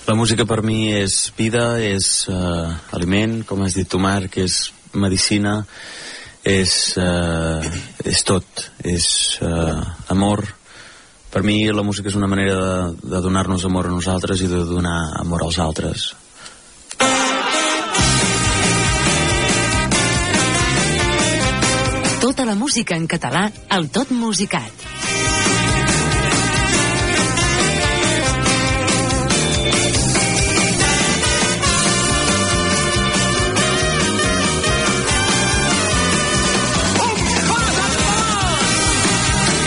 La 0.07 0.15
música 0.19 0.47
per 0.47 0.63
mi 0.67 0.93
és 0.95 1.31
vida, 1.39 1.79
és 1.79 2.27
uh, 2.31 2.71
aliment, 2.95 3.43
com 3.47 3.63
has 3.63 3.77
dit 3.79 3.89
tu 3.89 4.01
Marc, 4.03 4.39
és 4.43 4.73
medicina, 4.99 5.61
és, 6.43 6.73
uh, 6.99 7.63
és 8.05 8.23
tot, 8.27 8.67
és 8.83 9.07
uh, 9.47 9.79
amor. 10.11 10.43
Per 11.33 11.41
mi 11.41 11.65
la 11.73 11.81
música 11.81 12.11
és 12.11 12.17
una 12.19 12.29
manera 12.29 12.57
de, 12.61 13.09
de 13.09 13.21
donar-nos 13.25 13.65
amor 13.65 13.89
a 13.89 13.95
nosaltres 13.95 14.43
i 14.45 14.51
de 14.51 14.61
donar 14.69 14.99
amor 15.17 15.47
als 15.47 15.57
altres. 15.65 16.11
Tota 22.21 22.45
la 22.45 22.55
música 22.55 23.01
en 23.01 23.09
català 23.09 23.49
al 23.73 23.89
Tot 23.91 24.13
Musicat. 24.13 24.92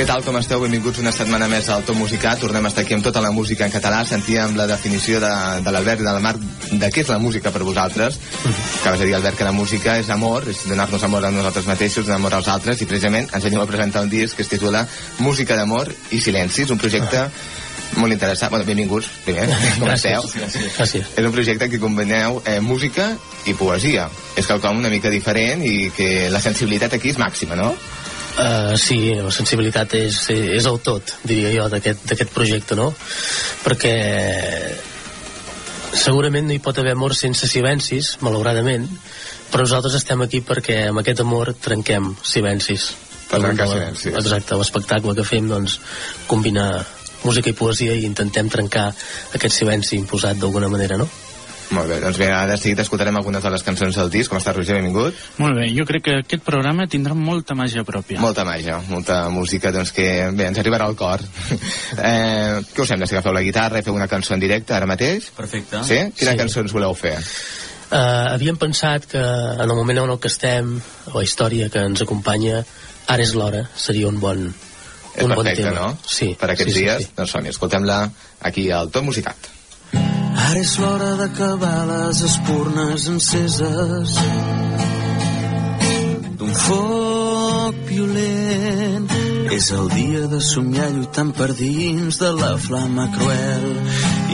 Què 0.05 0.11
tal, 0.11 0.21
com 0.21 0.35
esteu? 0.37 0.59
Benvinguts 0.61 0.99
una 1.01 1.09
setmana 1.09 1.47
més 1.49 1.65
al 1.73 1.81
Tot 1.81 1.97
Musicat. 1.97 2.37
Tornem 2.37 2.67
a 2.67 2.69
estar 2.69 2.83
aquí 2.83 2.93
amb 2.93 3.01
tota 3.07 3.23
la 3.25 3.31
música 3.33 3.65
en 3.65 3.71
català. 3.73 4.03
Sentíem 4.05 4.53
la 4.53 4.67
definició 4.69 5.17
de, 5.23 5.31
de 5.65 5.71
l'Albert 5.73 6.03
i 6.03 6.05
del 6.05 6.19
Marc 6.21 6.43
de 6.69 6.89
què 6.93 7.01
és 7.01 7.09
la 7.09 7.17
música 7.17 7.49
per 7.49 7.63
vosaltres. 7.65 8.19
Acabes 8.83 9.01
de 9.01 9.07
dir, 9.07 9.15
Albert, 9.17 9.39
que 9.39 9.47
la 9.49 9.55
música 9.57 9.95
és 9.97 10.11
amor, 10.13 10.45
és 10.53 10.61
donar-nos 10.69 11.07
amor 11.09 11.25
a 11.25 11.31
nosaltres 11.33 11.65
mateixos, 11.65 12.05
donar 12.05 12.19
amor 12.19 12.37
als 12.37 12.51
altres, 12.53 12.85
i 12.85 12.89
precisament 12.91 13.33
ens 13.33 13.49
venim 13.49 13.63
a 13.63 13.65
presentar 13.65 14.05
un 14.05 14.13
disc 14.13 14.37
que 14.37 14.45
es 14.45 14.53
titula 14.53 14.85
Música 15.25 15.57
d'amor 15.57 15.89
i 16.13 16.21
silencis, 16.21 16.69
un 16.69 16.77
projecte 16.85 17.25
molt 17.97 18.13
interessant. 18.13 18.53
Bueno, 18.53 18.69
benvinguts, 18.69 19.09
primer, 19.25 19.49
com 19.81 19.89
esteu? 19.89 20.21
Gràcies. 20.21 20.71
Gràcies. 20.77 21.17
És 21.17 21.25
un 21.25 21.33
projecte 21.33 21.71
què 21.73 21.81
combineu 21.81 22.43
eh, 22.45 22.59
música 22.61 23.09
i 23.49 23.57
poesia. 23.57 24.05
És 24.37 24.45
quelcom 24.45 24.85
una 24.85 24.93
mica 24.93 25.09
diferent 25.09 25.65
i 25.65 25.89
que 25.97 26.29
la 26.29 26.45
sensibilitat 26.45 26.93
aquí 26.93 27.09
és 27.17 27.21
màxima, 27.25 27.57
no? 27.57 27.73
Uh, 28.35 28.73
sí, 28.75 28.97
la 29.15 29.31
sensibilitat 29.31 29.93
és, 29.95 30.17
és 30.33 30.65
el 30.67 30.81
tot, 30.83 31.13
diria 31.23 31.53
jo, 31.53 31.69
d'aquest 31.71 32.33
projecte, 32.35 32.75
no? 32.75 32.89
Perquè 33.63 33.93
segurament 35.95 36.49
no 36.49 36.55
hi 36.55 36.59
pot 36.63 36.77
haver 36.81 36.97
amor 36.97 37.15
sense 37.15 37.47
silencis, 37.47 38.17
malauradament, 38.25 38.89
però 39.51 39.63
nosaltres 39.63 39.95
estem 40.01 40.21
aquí 40.25 40.41
perquè 40.43 40.81
amb 40.89 40.99
aquest 41.01 41.23
amor 41.23 41.53
trenquem 41.55 42.11
silencis. 42.23 42.91
Per 43.29 43.39
trencar 43.39 43.69
silencis. 43.71 44.11
Exacte, 44.13 44.59
l'espectacle 44.59 45.15
que 45.15 45.25
fem, 45.25 45.47
doncs, 45.49 45.79
combina 46.27 46.67
música 47.23 47.49
i 47.49 47.57
poesia 47.57 47.95
i 47.95 48.03
intentem 48.05 48.51
trencar 48.51 48.89
aquest 49.37 49.55
silenci 49.55 49.95
imposat 49.97 50.37
d'alguna 50.41 50.69
manera, 50.69 50.99
no? 50.99 51.07
Molt 51.73 51.89
bé, 51.89 51.99
doncs 51.99 52.17
bé, 52.21 52.27
ara 52.29 52.51
de 52.53 52.57
seguida 52.61 52.83
escoltarem 52.85 53.15
algunes 53.17 53.41
de 53.43 53.49
les 53.49 53.63
cançons 53.65 53.95
del 53.97 54.09
disc. 54.13 54.29
Com 54.29 54.37
està, 54.37 54.53
Roger? 54.53 54.75
Benvingut. 54.77 55.15
Molt 55.41 55.57
bé, 55.57 55.65
jo 55.73 55.85
crec 55.89 56.03
que 56.05 56.15
aquest 56.21 56.43
programa 56.45 56.85
tindrà 56.91 57.15
molta 57.17 57.55
màgia 57.57 57.83
pròpia. 57.87 58.19
Molta 58.21 58.45
màgia, 58.45 58.77
molta 58.89 59.23
música, 59.33 59.71
doncs 59.73 59.91
que 59.95 60.05
bé, 60.31 60.45
ens 60.51 60.59
arribarà 60.61 60.85
al 60.85 60.95
cor. 60.99 61.23
eh, 61.97 62.61
què 62.73 62.81
us 62.83 62.91
sembla 62.91 63.07
si 63.09 63.15
agafeu 63.17 63.33
la 63.33 63.41
guitarra 63.45 63.79
i 63.81 63.85
feu 63.85 63.95
una 63.97 64.07
cançó 64.11 64.35
en 64.37 64.43
directe 64.43 64.75
ara 64.77 64.85
mateix? 64.89 65.31
Perfecte. 65.35 65.81
Sí? 65.87 65.97
Quina 66.17 66.35
Sí. 66.35 66.37
cançó 66.43 66.61
ens 66.61 66.73
voleu 66.75 66.93
fer? 66.93 67.17
Uh, 67.85 68.33
havíem 68.33 68.57
pensat 68.57 69.05
que 69.09 69.21
en 69.21 69.61
el 69.65 69.75
moment 69.77 69.99
en 70.01 70.09
el 70.09 70.19
que 70.19 70.27
estem, 70.27 70.71
la 71.13 71.23
història 71.23 71.69
que 71.69 71.83
ens 71.85 72.01
acompanya, 72.01 72.63
ara 73.07 73.23
és 73.23 73.33
l'hora, 73.37 73.65
seria 73.77 74.07
un 74.09 74.19
bon, 74.19 74.47
És 75.15 75.23
un 75.23 75.29
bon 75.29 75.37
perfecte, 75.43 75.63
tema. 75.69 75.79
no? 75.93 75.97
Sí. 76.05 76.31
Per 76.39 76.49
aquests 76.49 76.73
sí, 76.73 76.79
sí, 76.79 76.85
dies, 76.85 77.03
sí. 77.05 77.11
doncs 77.15 77.31
som-hi, 77.31 77.49
escoltem-la 77.53 77.99
aquí 78.41 78.69
al 78.71 78.89
Tot 78.91 79.05
Musicat. 79.05 79.51
Ara 80.35 80.59
és 80.59 80.73
l'hora 80.81 81.11
d'acabar 81.19 81.85
les 81.87 82.21
espurnes 82.27 83.07
enceses 83.11 84.15
d'un 86.39 86.53
foc 86.65 87.77
violent. 87.89 89.07
És 89.55 89.69
el 89.71 89.87
dia 89.93 90.25
de 90.27 90.41
somiar 90.43 90.89
lluitant 90.91 91.31
per 91.37 91.47
dins 91.55 92.19
de 92.19 92.31
la 92.35 92.51
flama 92.59 93.05
cruel 93.15 93.67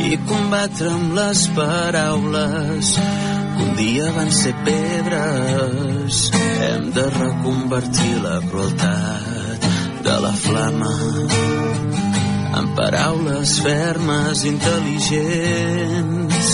i 0.02 0.18
combatre 0.30 0.90
amb 0.90 1.14
les 1.20 1.44
paraules 1.58 2.96
que 2.98 3.68
un 3.68 3.76
dia 3.78 4.10
van 4.18 4.32
ser 4.42 4.56
pedres. 4.66 6.24
Hem 6.70 6.90
de 6.98 7.06
reconvertir 7.20 8.14
la 8.26 8.40
crueltat 8.50 9.70
de 10.10 10.18
la 10.26 10.34
flama 10.46 10.96
amb 12.62 12.76
paraules 12.78 13.56
fermes, 13.64 14.44
intel·ligents. 14.46 16.50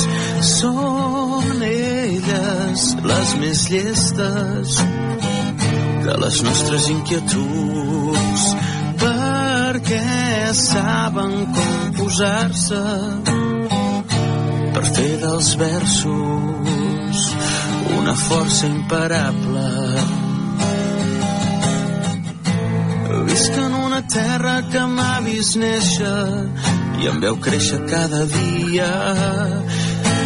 Són 0.47 1.63
elles 1.67 2.83
les 3.11 3.33
més 3.41 3.63
llestes 3.71 4.77
de 6.07 6.15
les 6.23 6.37
nostres 6.47 6.87
inquietuds 6.93 8.45
perquè 9.01 10.53
saben 10.55 11.33
com 11.57 11.81
posar-se 11.97 12.83
per 14.77 14.85
fer 14.93 15.11
dels 15.25 15.49
versos 15.59 17.25
una 17.97 18.15
força 18.27 18.69
imparable 18.69 19.67
Visc 23.27 23.59
en 23.65 23.77
una 23.97 24.07
terra 24.07 24.61
que 24.71 24.81
m'ha 24.93 25.19
vist 25.25 25.55
néixer 25.57 26.25
i 27.01 27.07
em 27.09 27.19
veu 27.21 27.37
créixer 27.41 27.79
cada 27.89 28.19
dia. 28.29 28.89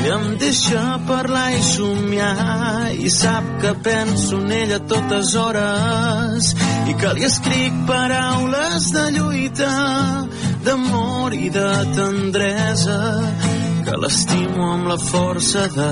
I 0.02 0.10
em 0.16 0.26
deixa 0.42 0.82
parlar 1.08 1.46
i 1.56 1.62
somiar 1.64 2.90
i 3.06 3.10
sap 3.10 3.48
que 3.62 3.72
penso 3.86 4.42
en 4.42 4.52
ella 4.58 4.80
totes 4.92 5.36
hores 5.40 6.52
i 6.90 6.98
que 7.00 7.14
li 7.16 7.24
escric 7.30 7.80
paraules 7.88 8.92
de 8.98 9.06
lluita 9.16 9.72
d'amor 10.66 11.38
i 11.40 11.50
de 11.58 11.72
tendresa 11.96 13.00
que 13.86 14.00
l'estimo 14.04 14.72
amb 14.74 14.92
la 14.92 15.00
força 15.06 15.68
de 15.80 15.92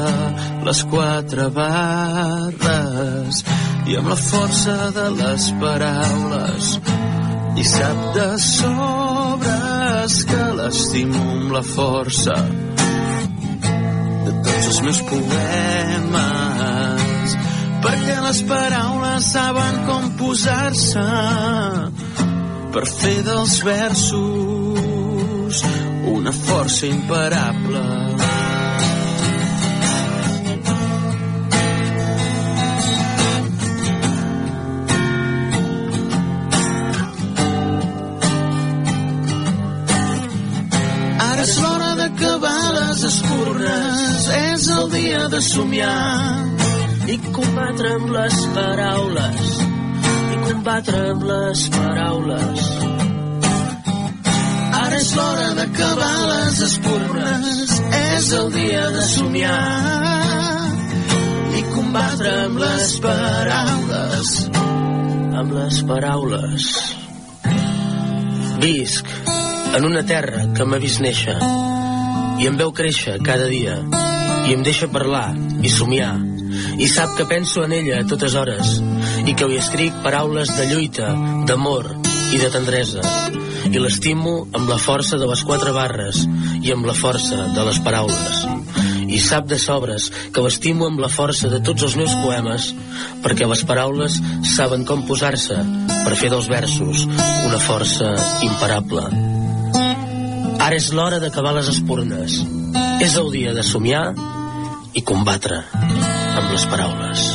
les 0.67 0.83
quatre 0.91 1.47
barres 1.61 3.43
i 3.87 3.95
amb 4.01 4.11
la 4.11 4.19
força 4.29 4.79
de 4.99 5.11
les 5.21 5.51
paraules 5.63 6.75
i 7.59 7.63
sap 7.67 7.99
de 8.15 8.27
sobres 8.43 10.13
que 10.29 10.43
l'estimo 10.59 11.23
amb 11.35 11.51
la 11.57 11.63
força 11.67 12.35
de 14.25 14.31
tots 14.45 14.65
els 14.71 14.79
meus 14.87 15.01
poemes 15.11 16.49
perquè 17.83 18.17
les 18.27 18.39
paraules 18.53 19.23
saben 19.33 19.75
com 19.89 20.03
posar-se 20.21 21.07
per 22.73 22.85
fer 22.95 23.17
dels 23.27 23.55
versos 23.65 25.63
una 26.19 26.31
força 26.31 26.85
imparable. 26.87 28.08
De 45.39 45.43
somiar 45.45 46.45
i 47.07 47.15
combatre 47.31 47.89
amb 47.95 48.09
les 48.11 48.37
paraules 48.55 49.51
i 50.35 50.39
combatre 50.41 51.03
amb 51.11 51.21
les 51.29 51.61
paraules 51.75 52.65
Ara 54.79 54.97
és 54.97 55.11
l'hora 55.15 55.45
d'acabar 55.59 56.09
les 56.31 56.59
espurnes, 56.65 57.71
és 57.99 58.27
el 58.39 58.51
dia 58.57 58.81
de 58.97 59.05
somiar 59.11 59.61
i 61.61 61.63
combatre 61.69 62.35
amb 62.49 62.59
les 62.65 62.91
paraules. 63.07 64.35
amb 65.43 65.55
les 65.61 65.79
paraules 65.93 66.67
visc 68.67 69.15
en 69.79 69.87
una 69.93 70.03
terra 70.11 70.43
que 70.51 70.67
m'ha 70.67 70.83
vist 70.83 70.99
néixer 71.07 71.39
i 72.43 72.51
em 72.51 72.59
veu 72.65 72.75
créixer 72.83 73.19
cada 73.31 73.47
dia 73.55 73.79
i 74.49 74.55
em 74.57 74.63
deixa 74.65 74.87
parlar 74.89 75.35
i 75.61 75.69
somiar. 75.69 76.15
I 76.81 76.87
sap 76.89 77.13
que 77.17 77.27
penso 77.29 77.61
en 77.61 77.73
ella 77.77 77.99
a 78.01 78.05
totes 78.09 78.33
hores 78.33 78.79
i 79.29 79.35
que 79.37 79.45
li 79.45 79.59
escric 79.61 79.99
paraules 80.01 80.49
de 80.57 80.65
lluita, 80.71 81.11
d'amor 81.45 81.91
i 82.33 82.39
de 82.41 82.49
tendresa. 82.49 83.03
I 83.69 83.77
l'estimo 83.77 84.47
amb 84.57 84.71
la 84.71 84.79
força 84.81 85.19
de 85.21 85.27
les 85.29 85.43
quatre 85.45 85.73
barres 85.75 86.23
i 86.63 86.73
amb 86.73 86.87
la 86.89 86.95
força 86.97 87.43
de 87.53 87.65
les 87.67 87.77
paraules. 87.85 88.39
I 89.09 89.19
sap 89.21 89.45
de 89.49 89.59
sobres 89.61 90.07
que 90.33 90.41
l'estimo 90.41 90.87
amb 90.89 91.01
la 91.03 91.11
força 91.13 91.49
de 91.53 91.61
tots 91.65 91.85
els 91.85 91.97
meus 91.99 92.15
poemes 92.23 92.71
perquè 93.21 93.45
les 93.49 93.61
paraules 93.69 94.17
saben 94.55 94.85
com 94.89 95.05
posar-se 95.05 95.59
per 96.07 96.17
fer 96.17 96.31
dels 96.33 96.49
versos 96.49 97.05
una 97.05 97.61
força 97.61 98.15
imparable. 98.49 99.05
Ara 100.57 100.73
és 100.75 100.89
l'hora 100.93 101.21
d'acabar 101.21 101.53
les 101.57 101.69
espurnes. 101.69 102.41
És 102.99 103.15
el 103.17 103.29
dia 103.31 103.53
de 103.55 103.63
somiar 103.63 104.09
i 104.99 105.03
combatre 105.07 105.61
amb 105.79 106.49
les 106.51 106.65
paraules 106.71 107.27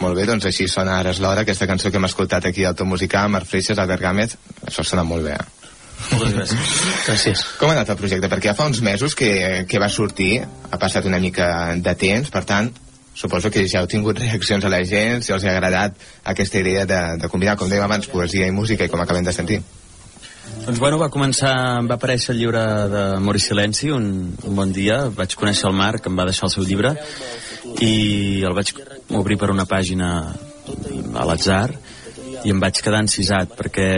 Molt 0.00 0.18
bé, 0.18 0.24
doncs 0.28 0.44
així 0.50 0.66
sona 0.68 0.98
ara 1.00 1.12
és 1.14 1.20
l'hora, 1.22 1.44
aquesta 1.46 1.68
cançó 1.70 1.88
que 1.88 1.96
hem 2.00 2.04
escoltat 2.08 2.44
aquí 2.50 2.64
al 2.68 2.74
Tom 2.76 2.90
Musical, 2.92 3.30
Marc 3.32 3.48
Freixas, 3.48 3.78
Albert 3.80 4.02
Gámez, 4.02 4.34
això 4.66 4.84
sona 4.84 5.04
molt 5.06 5.24
bé. 5.24 5.36
eh? 5.38 5.70
Moltes 6.10 6.34
gràcies. 6.34 6.72
Gràcies. 7.06 7.44
Com 7.60 7.70
ha 7.70 7.76
anat 7.78 7.92
el 7.94 7.96
projecte? 8.02 8.28
Perquè 8.28 8.50
ja 8.50 8.56
fa 8.58 8.66
uns 8.68 8.82
mesos 8.84 9.14
que, 9.16 9.30
que 9.70 9.80
va 9.80 9.88
sortir, 9.88 10.42
ha 10.44 10.80
passat 10.82 11.06
una 11.08 11.22
mica 11.22 11.46
de 11.86 11.94
temps, 12.02 12.28
per 12.34 12.42
tant, 12.44 12.68
suposo 13.16 13.48
que 13.54 13.64
ja 13.70 13.80
heu 13.80 13.88
tingut 13.88 14.20
reaccions 14.20 14.66
a 14.66 14.72
la 14.74 14.82
gent, 14.84 15.24
si 15.24 15.32
els 15.32 15.46
ha 15.46 15.54
agradat 15.54 15.96
aquesta 16.34 16.60
idea 16.60 16.84
de, 16.90 17.00
de 17.22 17.32
combinar, 17.32 17.56
com 17.56 17.70
dèiem 17.72 17.86
abans, 17.86 18.10
poesia 18.12 18.50
i 18.50 18.52
música, 18.52 18.84
i 18.84 18.92
com 18.92 19.00
acabem 19.00 19.24
de 19.24 19.32
sentir. 19.32 19.62
Doncs 20.64 20.80
bueno, 20.80 20.96
va 21.00 21.10
començar, 21.12 21.52
va 21.84 21.98
aparèixer 21.98 22.32
el 22.32 22.38
llibre 22.40 22.62
de 22.88 23.02
Mori 23.20 23.40
Silenci 23.42 23.90
un, 23.92 24.06
un 24.48 24.54
bon 24.56 24.70
dia, 24.72 25.02
vaig 25.12 25.34
conèixer 25.36 25.68
el 25.68 25.76
Marc, 25.76 26.06
em 26.08 26.16
va 26.16 26.24
deixar 26.28 26.48
el 26.48 26.54
seu 26.54 26.64
llibre 26.64 26.94
i 27.84 28.44
el 28.46 28.54
vaig 28.56 28.72
obrir 29.18 29.36
per 29.40 29.50
una 29.52 29.66
pàgina 29.68 30.08
a 30.24 31.26
l'atzar 31.28 31.68
i 32.44 32.52
em 32.52 32.60
vaig 32.60 32.80
quedar 32.84 33.00
encisat 33.04 33.52
perquè 33.56 33.88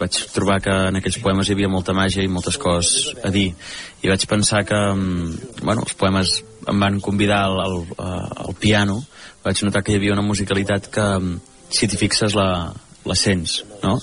vaig 0.00 0.18
trobar 0.34 0.58
que 0.64 0.74
en 0.90 1.00
aquells 1.00 1.20
poemes 1.24 1.48
hi 1.48 1.56
havia 1.56 1.72
molta 1.72 1.96
màgia 1.96 2.24
i 2.24 2.32
moltes 2.32 2.56
coses 2.60 3.14
a 3.24 3.32
dir. 3.32 3.50
I 4.00 4.08
vaig 4.08 4.24
pensar 4.28 4.62
que 4.68 4.76
mm, 4.76 5.64
bueno, 5.64 5.84
els 5.84 5.96
poemes 6.00 6.38
em 6.68 6.80
van 6.80 7.00
convidar 7.04 7.42
al, 7.48 7.60
al, 7.60 7.76
al 8.46 8.56
piano. 8.60 9.02
Vaig 9.44 9.64
notar 9.64 9.84
que 9.84 9.92
hi 9.92 10.00
havia 10.00 10.16
una 10.16 10.24
musicalitat 10.24 10.88
que 10.92 11.06
mm, 11.18 11.36
si 11.68 11.88
t'hi 11.88 12.00
fixes 12.00 12.36
la, 12.36 12.50
la 13.04 13.16
sents 13.16 13.60
no? 13.82 13.98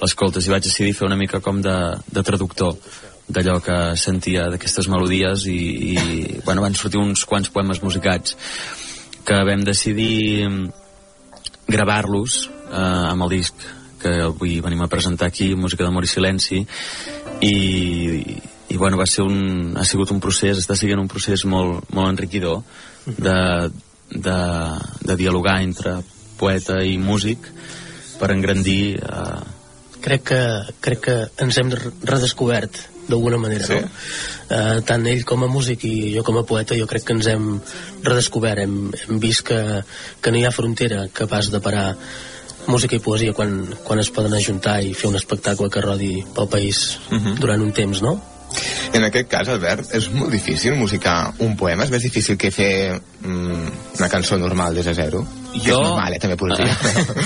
L'escoltes 0.00 0.46
i 0.46 0.52
vaig 0.52 0.64
decidir 0.64 0.94
fer 0.96 1.06
una 1.08 1.18
mica 1.18 1.40
com 1.44 1.62
de, 1.62 1.76
de 2.06 2.22
traductor 2.22 2.76
d'allò 3.28 3.58
que 3.60 3.78
sentia 4.00 4.46
d'aquestes 4.48 4.88
melodies 4.88 5.44
i, 5.52 5.58
i 5.92 5.96
bueno, 6.46 6.62
van 6.64 6.76
sortir 6.78 7.00
uns 7.00 7.26
quants 7.28 7.50
poemes 7.52 7.82
musicats 7.84 8.36
que 9.28 9.40
vam 9.44 9.64
decidir 9.66 10.48
mm, 10.48 10.68
gravar-los 11.68 12.38
eh, 12.48 13.10
amb 13.12 13.26
el 13.26 13.34
disc 13.36 13.66
que 13.98 14.14
avui 14.28 14.60
venim 14.64 14.80
a 14.84 14.88
presentar 14.88 15.28
aquí, 15.28 15.50
Música 15.58 15.84
d'Amor 15.84 16.06
i 16.06 16.10
Silenci 16.10 16.62
i, 16.62 17.50
i, 17.50 18.38
i 18.72 18.78
bueno, 18.78 18.96
va 18.96 19.06
ser 19.10 19.26
un, 19.26 19.74
ha 19.76 19.84
sigut 19.84 20.14
un 20.14 20.22
procés, 20.22 20.62
està 20.62 20.78
sent 20.78 21.02
un 21.02 21.10
procés 21.10 21.44
molt, 21.44 21.90
molt 21.92 22.14
enriquidor 22.14 22.62
de, 23.04 23.68
de, 24.08 24.40
de 25.04 25.18
dialogar 25.20 25.58
entre 25.66 25.98
poeta 26.38 26.80
i 26.86 26.96
músic 27.02 27.50
per 28.18 28.30
engrandir 28.32 28.96
eh, 29.02 29.57
crec 30.08 30.24
que, 30.32 30.40
crec 30.84 31.00
que 31.04 31.16
ens 31.44 31.58
hem 31.60 31.70
redescobert 32.08 32.80
d'alguna 33.08 33.38
manera, 33.40 33.64
Sí. 33.68 33.76
no? 33.80 33.88
Eh, 34.48 34.80
tant 34.88 35.04
ell 35.08 35.22
com 35.28 35.44
a 35.44 35.48
músic 35.52 35.84
i 35.88 35.94
jo 36.16 36.22
com 36.24 36.36
a 36.40 36.44
poeta 36.48 36.76
jo 36.76 36.86
crec 36.88 37.04
que 37.08 37.14
ens 37.16 37.28
hem 37.28 37.46
redescobert 38.04 38.64
hem, 38.64 38.78
hem 39.04 39.20
vist 39.20 39.44
que, 39.48 39.60
que 40.20 40.32
no 40.32 40.40
hi 40.40 40.44
ha 40.48 40.52
frontera 40.52 41.06
capaç 41.12 41.48
de 41.52 41.60
parar 41.64 41.86
música 42.68 42.96
i 42.96 43.00
poesia 43.00 43.32
quan, 43.36 43.62
quan 43.84 44.00
es 44.02 44.10
poden 44.12 44.34
ajuntar 44.36 44.78
i 44.84 44.92
fer 44.96 45.08
un 45.08 45.16
espectacle 45.16 45.70
que 45.72 45.80
rodi 45.84 46.10
pel 46.36 46.48
país 46.52 46.98
Mhm. 47.10 47.38
durant 47.40 47.62
un 47.64 47.72
temps, 47.72 48.02
no? 48.04 48.16
En 48.92 49.04
aquest 49.04 49.28
cas, 49.28 49.48
Albert, 49.52 49.90
és 49.94 50.06
molt 50.12 50.32
difícil 50.32 50.74
musicar 50.76 51.34
un 51.44 51.54
poema, 51.56 51.84
és 51.84 51.90
més 51.92 52.02
difícil 52.02 52.36
que 52.40 52.50
fer 52.50 52.98
mm, 53.20 53.68
una 53.98 54.08
cançó 54.08 54.38
normal 54.40 54.74
des 54.74 54.84
de 54.88 54.94
zero. 54.94 55.20
Que 55.52 55.58
és 55.58 55.64
Jo- 55.68 55.82
normal, 55.82 56.14
eh, 56.14 56.18
també 56.18 56.36
podria. 56.36 56.64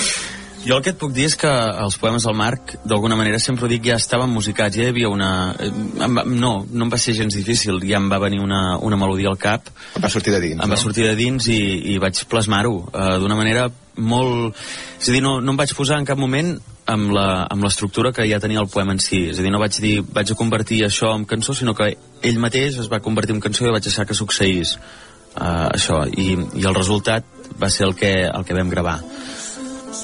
Jo 0.62 0.76
el 0.76 0.82
que 0.84 0.92
et 0.94 0.98
puc 0.98 1.10
dir 1.10 1.24
és 1.26 1.34
que 1.38 1.50
els 1.50 1.96
poemes 1.98 2.22
del 2.22 2.36
Marc, 2.38 2.76
d'alguna 2.86 3.16
manera, 3.18 3.40
sempre 3.42 3.66
ho 3.66 3.70
dic, 3.70 3.82
ja 3.90 3.96
estaven 3.98 4.30
musicats, 4.30 4.76
ja 4.78 4.86
hi 4.86 4.92
havia 4.92 5.08
una... 5.10 5.30
eh, 5.58 5.70
va, 5.98 6.22
no, 6.22 6.52
no 6.70 6.86
em 6.86 6.92
va 6.92 7.00
ser 7.02 7.16
gens 7.18 7.34
difícil, 7.34 7.80
ja 7.88 7.98
em 7.98 8.06
va 8.12 8.20
venir 8.22 8.38
una, 8.44 8.78
una 8.78 8.98
melodia 9.00 9.32
al 9.32 9.40
cap. 9.42 9.72
Em 9.96 10.04
va 10.04 10.10
sortir 10.12 10.34
de 10.36 10.38
dins, 10.44 10.60
Em 10.62 10.70
va 10.70 10.78
no? 10.78 10.82
sortir 10.84 11.08
de 11.08 11.16
dins 11.18 11.48
i, 11.50 11.58
i 11.94 11.98
vaig 12.02 12.22
plasmar-ho 12.30 12.76
uh, 12.84 13.16
d'una 13.22 13.38
manera 13.38 13.66
molt... 13.98 14.54
És 15.02 15.10
a 15.10 15.16
dir, 15.16 15.24
no, 15.24 15.40
no 15.42 15.56
em 15.56 15.58
vaig 15.58 15.74
posar 15.74 15.98
en 15.98 16.06
cap 16.06 16.20
moment 16.20 16.54
amb 16.92 17.62
l'estructura 17.62 18.12
que 18.14 18.26
ja 18.30 18.38
tenia 18.42 18.62
el 18.62 18.70
poema 18.70 18.94
en 18.94 19.02
si. 19.02 19.24
És 19.32 19.42
a 19.42 19.42
dir, 19.42 19.50
no 19.50 19.58
vaig 19.62 19.82
dir, 19.82 19.96
vaig 20.14 20.30
a 20.30 20.38
convertir 20.38 20.84
això 20.86 21.10
en 21.18 21.26
cançó, 21.26 21.58
sinó 21.58 21.74
que 21.74 21.90
ell 22.22 22.38
mateix 22.42 22.78
es 22.78 22.90
va 22.92 23.02
convertir 23.02 23.34
en 23.34 23.42
cançó 23.42 23.66
i 23.66 23.74
vaig 23.74 23.86
deixar 23.86 24.06
que 24.06 24.14
succeís 24.14 24.76
uh, 24.78 25.68
això. 25.72 26.04
I, 26.06 26.36
I 26.38 26.66
el 26.70 26.78
resultat 26.78 27.26
va 27.58 27.70
ser 27.70 27.90
el 27.90 27.98
que, 27.98 28.14
el 28.30 28.46
que 28.46 28.54
vam 28.54 28.70
gravar. 28.70 29.00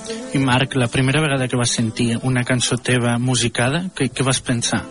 I 0.09 0.39
Marc, 0.39 0.75
la 0.77 0.89
primera 0.89 1.21
vegada 1.21 1.49
que 1.49 1.57
vas 1.57 1.71
sentir 1.71 2.19
una 2.23 2.45
cançó 2.45 2.79
teva 2.81 3.19
musicada, 3.19 3.83
què, 3.97 4.09
què 4.13 4.25
vas 4.25 4.41
pensar? 4.45 4.83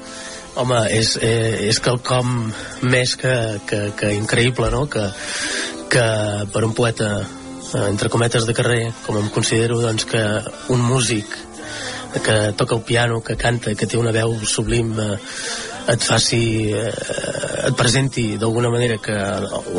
Home, 0.58 0.80
és, 0.94 1.16
eh, 1.22 1.68
és 1.70 1.80
quelcom 1.82 2.52
més 2.90 3.16
que, 3.18 3.34
que, 3.70 3.82
que 3.98 4.12
increïble, 4.18 4.70
no? 4.74 4.86
Que, 4.90 5.06
que 5.94 6.06
per 6.54 6.64
un 6.66 6.74
poeta, 6.78 7.10
eh, 7.24 7.84
entre 7.88 8.10
cometes 8.14 8.46
de 8.50 8.56
carrer, 8.58 8.82
com 9.06 9.20
em 9.22 9.30
considero, 9.34 9.82
doncs 9.82 10.06
que 10.10 10.24
un 10.74 10.86
músic 10.86 11.38
que 12.24 12.38
toca 12.58 12.76
el 12.76 12.82
piano, 12.82 13.22
que 13.22 13.38
canta, 13.38 13.76
que 13.76 13.90
té 13.90 13.98
una 13.98 14.14
veu 14.16 14.34
sublim, 14.46 14.94
eh, 14.98 15.18
et 15.88 16.04
faci, 16.04 16.72
eh, 16.76 17.68
et 17.68 17.76
presenti 17.80 18.26
d'alguna 18.40 18.70
manera 18.70 18.98
que 19.00 19.16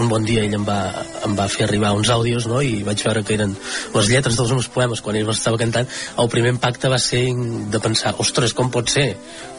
un 0.00 0.08
bon 0.08 0.24
dia 0.24 0.44
ell 0.44 0.54
em 0.56 0.64
va, 0.64 0.78
em 1.26 1.34
va 1.36 1.48
fer 1.52 1.66
arribar 1.66 1.92
uns 1.96 2.10
àudios, 2.12 2.46
no?, 2.48 2.62
i 2.64 2.82
vaig 2.86 3.02
veure 3.04 3.24
que 3.24 3.36
eren 3.36 3.52
les 3.94 4.08
lletres 4.08 4.38
dels 4.38 4.54
meus 4.56 4.70
poemes 4.72 5.02
quan 5.04 5.18
ell 5.20 5.28
estava 5.34 5.60
cantant, 5.60 5.88
el 6.18 6.32
primer 6.32 6.54
impacte 6.56 6.88
va 6.92 7.00
ser 7.02 7.26
de 7.72 7.82
pensar, 7.84 8.14
ostres, 8.24 8.56
com 8.56 8.72
pot 8.72 8.88
ser? 8.92 9.10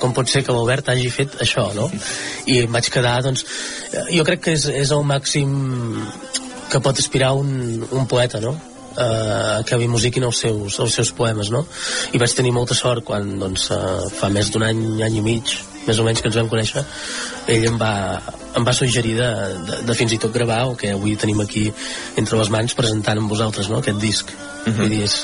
Com 0.02 0.16
pot 0.18 0.30
ser 0.32 0.44
que 0.46 0.56
l'Albert 0.56 0.90
hagi 0.90 1.14
fet 1.14 1.38
això, 1.46 1.70
no? 1.78 1.90
I 2.50 2.64
em 2.66 2.74
vaig 2.74 2.90
quedar, 2.94 3.20
doncs, 3.26 3.46
eh, 3.94 4.08
jo 4.18 4.26
crec 4.26 4.48
que 4.48 4.58
és, 4.58 4.66
és 4.86 4.96
el 4.96 5.06
màxim 5.06 5.54
que 6.70 6.82
pot 6.82 6.98
aspirar 7.02 7.34
un, 7.38 7.86
un 7.90 8.10
poeta, 8.10 8.42
no? 8.42 8.58
eh, 8.98 9.64
que 9.66 9.88
musiquin 9.88 10.26
els 10.28 10.42
seus, 10.44 10.80
els 10.80 10.94
seus 10.94 11.12
poemes, 11.16 11.52
no? 11.54 11.66
I 12.14 12.22
vaig 12.22 12.34
tenir 12.36 12.54
molta 12.56 12.78
sort 12.78 13.06
quan, 13.06 13.38
doncs, 13.42 13.70
eh, 13.72 14.10
fa 14.20 14.30
més 14.34 14.50
d'un 14.54 14.66
any, 14.66 14.82
any 15.06 15.20
i 15.20 15.26
mig, 15.26 15.56
més 15.88 16.00
o 16.00 16.06
menys 16.06 16.22
que 16.22 16.30
ens 16.30 16.38
vam 16.38 16.50
conèixer, 16.52 16.84
ell 17.50 17.66
em 17.70 17.78
va, 17.80 17.94
em 18.58 18.66
va 18.68 18.74
suggerir 18.76 19.16
de, 19.18 19.30
de, 19.68 19.82
de 19.88 19.96
fins 19.98 20.14
i 20.14 20.20
tot 20.22 20.34
gravar 20.36 20.62
el 20.68 20.76
que 20.78 20.92
avui 20.94 21.16
tenim 21.18 21.40
aquí 21.42 21.68
entre 22.20 22.38
les 22.38 22.52
mans 22.54 22.76
presentant 22.78 23.18
amb 23.22 23.32
vosaltres, 23.32 23.70
no?, 23.72 23.80
aquest 23.80 24.00
disc. 24.02 24.32
Mhm. 24.66 24.76
Vull 24.78 24.90
dir, 24.92 25.04
és, 25.08 25.20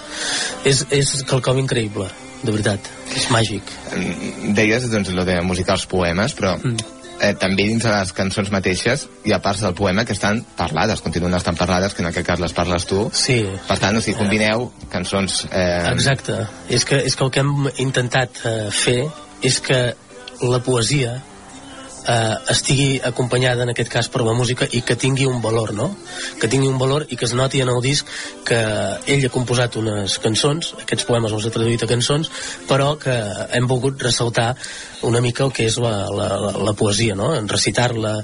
és, 0.65 0.83
és 0.95 1.15
quelcom 1.27 1.59
increïble, 1.61 2.07
de 2.41 2.51
veritat, 2.51 2.91
és 3.15 3.29
màgic. 3.33 3.71
Deies, 4.55 4.89
doncs, 4.91 5.11
lo 5.15 5.25
de 5.27 5.39
musicar 5.41 5.75
els 5.79 5.85
poemes, 5.91 6.35
però 6.37 6.55
Mm. 6.61 6.77
eh, 7.19 7.33
també 7.39 7.63
dins 7.67 7.83
de 7.83 7.89
les 7.89 8.11
cançons 8.13 8.49
mateixes 8.51 9.07
hi 9.25 9.31
ha 9.33 9.41
parts 9.41 9.61
del 9.61 9.73
poema 9.73 10.05
que 10.05 10.13
estan 10.13 10.41
parlades, 10.57 11.01
continuen 11.01 11.33
estant 11.33 11.57
parlades, 11.57 11.93
que 11.93 12.01
en 12.03 12.09
aquest 12.09 12.27
cas 12.27 12.39
les 12.39 12.53
parles 12.53 12.85
tu. 12.85 13.09
Sí. 13.13 13.41
Per 13.67 13.77
tant, 13.79 13.97
o 13.97 14.01
sigui, 14.01 14.17
combineu 14.17 14.71
cançons... 14.91 15.45
Eh, 15.51 15.91
Exacte. 15.91 16.47
És 16.69 16.85
que, 16.85 17.03
és 17.05 17.15
que 17.15 17.23
el 17.23 17.31
que 17.31 17.39
hem 17.39 17.69
intentat 17.77 18.41
eh, 18.45 18.69
fer 18.71 19.05
és 19.41 19.59
que 19.61 19.79
la 20.41 20.59
poesia 20.59 21.23
eh, 22.07 22.35
estigui 22.53 22.99
acompanyada 23.03 23.63
en 23.63 23.73
aquest 23.73 23.91
cas 23.91 24.09
per 24.11 24.23
la 24.25 24.35
música 24.37 24.67
i 24.71 24.81
que 24.85 24.97
tingui 24.99 25.27
un 25.29 25.41
valor, 25.41 25.73
no? 25.73 25.89
Que 26.41 26.49
tingui 26.51 26.69
un 26.69 26.79
valor 26.81 27.07
i 27.09 27.17
que 27.17 27.25
es 27.25 27.35
noti 27.37 27.61
en 27.61 27.71
el 27.73 27.81
disc 27.83 28.09
que 28.45 28.59
ell 29.11 29.25
ha 29.25 29.33
composat 29.33 29.77
unes 29.81 30.17
cançons, 30.23 30.73
aquests 30.81 31.07
poemes 31.09 31.33
els 31.33 31.47
ha 31.47 31.53
traduït 31.53 31.83
a 31.83 31.89
cançons, 31.89 32.31
però 32.69 32.93
que 33.01 33.15
hem 33.57 33.67
volgut 33.67 34.01
ressaltar 34.01 34.53
una 35.05 35.21
mica 35.21 35.45
el 35.45 35.53
que 35.53 35.67
és 35.69 35.77
la, 35.81 36.09
la, 36.09 36.29
la, 36.41 36.51
la 36.69 36.73
poesia, 36.77 37.15
no? 37.17 37.33
En 37.35 37.49
recitar-la, 37.49 38.15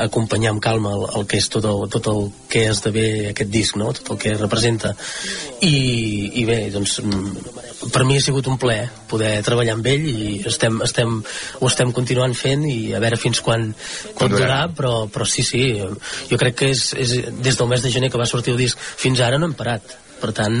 acompanyar 0.00 0.54
amb 0.54 0.62
calma 0.64 0.94
el, 0.96 1.06
el 1.20 1.26
que 1.28 1.40
és 1.40 1.48
tot 1.52 1.66
el, 1.68 1.84
tot 1.92 2.08
el 2.12 2.28
que 2.50 2.66
esdevé 2.70 3.06
aquest 3.32 3.50
disc, 3.52 3.78
no? 3.80 3.92
Tot 3.96 4.14
el 4.14 4.20
que 4.22 4.34
representa. 4.38 4.94
I, 5.64 5.74
i 6.40 6.44
bé, 6.48 6.58
doncs, 6.74 6.98
mm, 7.04 7.90
per 7.92 8.04
mi 8.08 8.18
ha 8.18 8.24
sigut 8.24 8.48
un 8.48 8.58
plaer 8.60 8.86
poder 9.10 9.34
treballar 9.46 9.76
amb 9.76 9.86
ell 9.90 10.06
i 10.08 10.38
estem, 10.48 10.80
estem, 10.86 11.18
ho 11.60 11.68
estem 11.70 11.92
continuant 11.96 12.34
fent 12.38 12.64
i 12.68 12.94
a 12.94 13.02
veure 13.02 13.13
fins 13.20 13.40
quan 13.44 13.70
pot 14.18 14.30
durar, 14.30 14.68
però, 14.76 15.06
però 15.12 15.26
sí, 15.28 15.42
sí, 15.46 15.64
jo 16.30 16.38
crec 16.40 16.56
que 16.62 16.70
és, 16.74 16.86
és 16.98 17.14
des 17.42 17.58
del 17.58 17.68
mes 17.70 17.82
de 17.82 17.92
gener 17.94 18.10
que 18.10 18.20
va 18.20 18.26
sortir 18.26 18.54
el 18.54 18.60
disc 18.60 18.78
fins 18.78 19.20
ara 19.20 19.38
no 19.38 19.50
hem 19.50 19.58
parat. 19.58 20.00
Per 20.20 20.30
tant, 20.32 20.54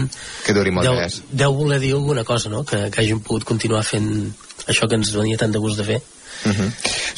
Que 0.44 0.52
duri 0.52 0.72
molt 0.74 0.84
deu, 0.84 0.96
més. 0.98 1.22
deu 1.30 1.54
voler 1.56 1.78
dir 1.80 1.94
alguna 1.94 2.24
cosa, 2.26 2.50
no? 2.52 2.64
Que, 2.68 2.90
que 2.92 3.00
hàgim 3.00 3.22
pogut 3.24 3.46
continuar 3.48 3.84
fent 3.86 4.34
això 4.68 4.88
que 4.90 4.98
ens 4.98 5.12
venia 5.14 5.38
tant 5.40 5.54
de 5.54 5.62
gust 5.62 5.78
de 5.80 5.86
fer. 5.86 6.00
Uh 6.44 6.52
-huh. 6.52 6.70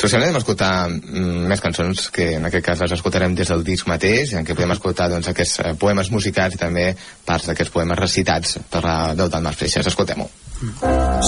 Us 0.04 0.10
sembla, 0.10 0.26
anem 0.26 0.36
a 0.36 0.38
escoltar 0.38 0.88
mm, 0.88 1.46
més 1.50 1.60
cançons 1.60 2.10
que 2.10 2.34
en 2.36 2.44
aquest 2.44 2.64
cas 2.64 2.80
les 2.80 2.92
escoltarem 2.92 3.34
des 3.34 3.48
del 3.48 3.64
disc 3.64 3.86
mateix, 3.86 4.32
en 4.32 4.44
què 4.44 4.54
podem 4.54 4.70
escoltar 4.72 5.08
doncs, 5.10 5.28
aquests 5.28 5.60
eh, 5.60 5.74
poemes 5.74 6.10
musicals 6.10 6.54
i 6.54 6.58
també 6.58 6.96
parts 7.24 7.46
d'aquests 7.46 7.72
poemes 7.72 7.98
recitats 7.98 8.58
per 8.70 8.84
la 8.84 9.14
veu 9.14 9.28
del 9.28 9.42
Mas 9.42 9.56
Freixas. 9.56 9.86
Escoltem-ho. 9.86 10.28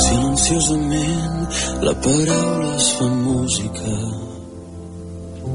Silenciosament 0.02 1.48
la 1.82 1.94
paraula 2.04 2.76
es 2.76 2.92
fa 2.96 3.04
música 3.04 3.90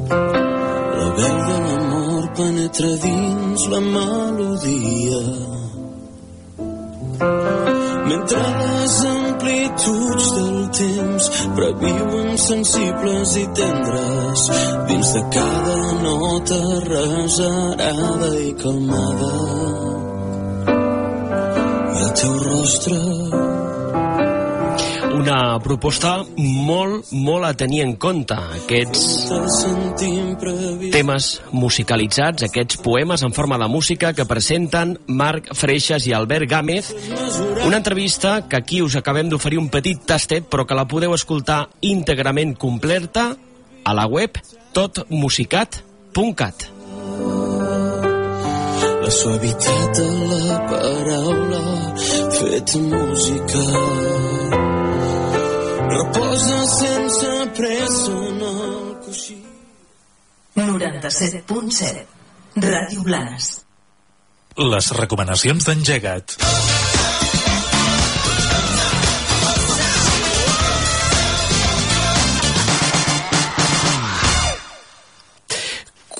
La 0.09 1.07
veu 1.17 1.39
de 1.47 1.57
l'amor 1.65 2.29
penetra 2.37 2.91
dins 3.07 3.65
la 3.73 3.81
melodia 3.87 5.23
Mentre 8.03 8.39
les 8.59 8.95
amplituds 9.09 10.29
del 10.35 10.69
temps 10.79 11.29
previuen 11.55 12.37
sensibles 12.37 13.35
i 13.39 13.45
tendres 13.59 14.45
dins 14.89 15.13
de 15.15 15.23
cada 15.37 15.79
nota 16.03 16.61
reserada 16.89 18.31
i 18.43 18.53
calmada. 18.63 19.33
I 21.93 22.01
el 22.03 22.15
teu 22.19 22.39
rostre 22.47 23.22
Una 25.23 25.55
proposta 25.63 26.17
molt, 26.35 27.13
molt 27.15 27.45
a 27.47 27.53
tenir 27.55 27.77
en 27.85 27.93
compte. 27.95 28.35
Aquests 28.35 29.29
temes 30.91 31.27
musicalitzats, 31.55 32.43
aquests 32.49 32.81
poemes 32.83 33.23
en 33.23 33.31
forma 33.31 33.55
de 33.61 33.69
música 33.71 34.11
que 34.11 34.25
presenten 34.27 34.97
Marc 35.07 35.47
Freixas 35.55 36.09
i 36.09 36.13
Albert 36.17 36.49
Gámez. 36.51 36.91
Una 37.63 37.79
entrevista 37.79 38.49
que 38.49 38.59
aquí 38.59 38.81
us 38.83 38.97
acabem 38.99 39.31
d'oferir 39.31 39.61
un 39.63 39.69
petit 39.71 40.03
tastet, 40.03 40.43
però 40.51 40.67
que 40.67 40.75
la 40.75 40.89
podeu 40.91 41.15
escoltar 41.15 41.69
íntegrament 41.79 42.57
completa 42.59 43.29
a 43.85 43.95
la 43.95 44.03
web 44.03 44.35
totmusicat.cat. 44.75 46.67
La 49.07 49.15
suavitat 49.21 50.03
de 50.03 50.11
la 50.35 50.59
paraula 50.67 51.63
fet 52.35 52.75
música 52.91 54.62
reposa 56.33 56.65
sense 56.65 57.31
pressa 57.55 58.11
en 58.11 58.41
el 58.41 58.95
coixí 59.05 59.35
97.7 60.55 62.05
Ràdio 62.63 63.05
Blanes. 63.05 63.51
Les 64.57 64.91
recomanacions 64.97 65.69
d'engegat. 65.69 66.37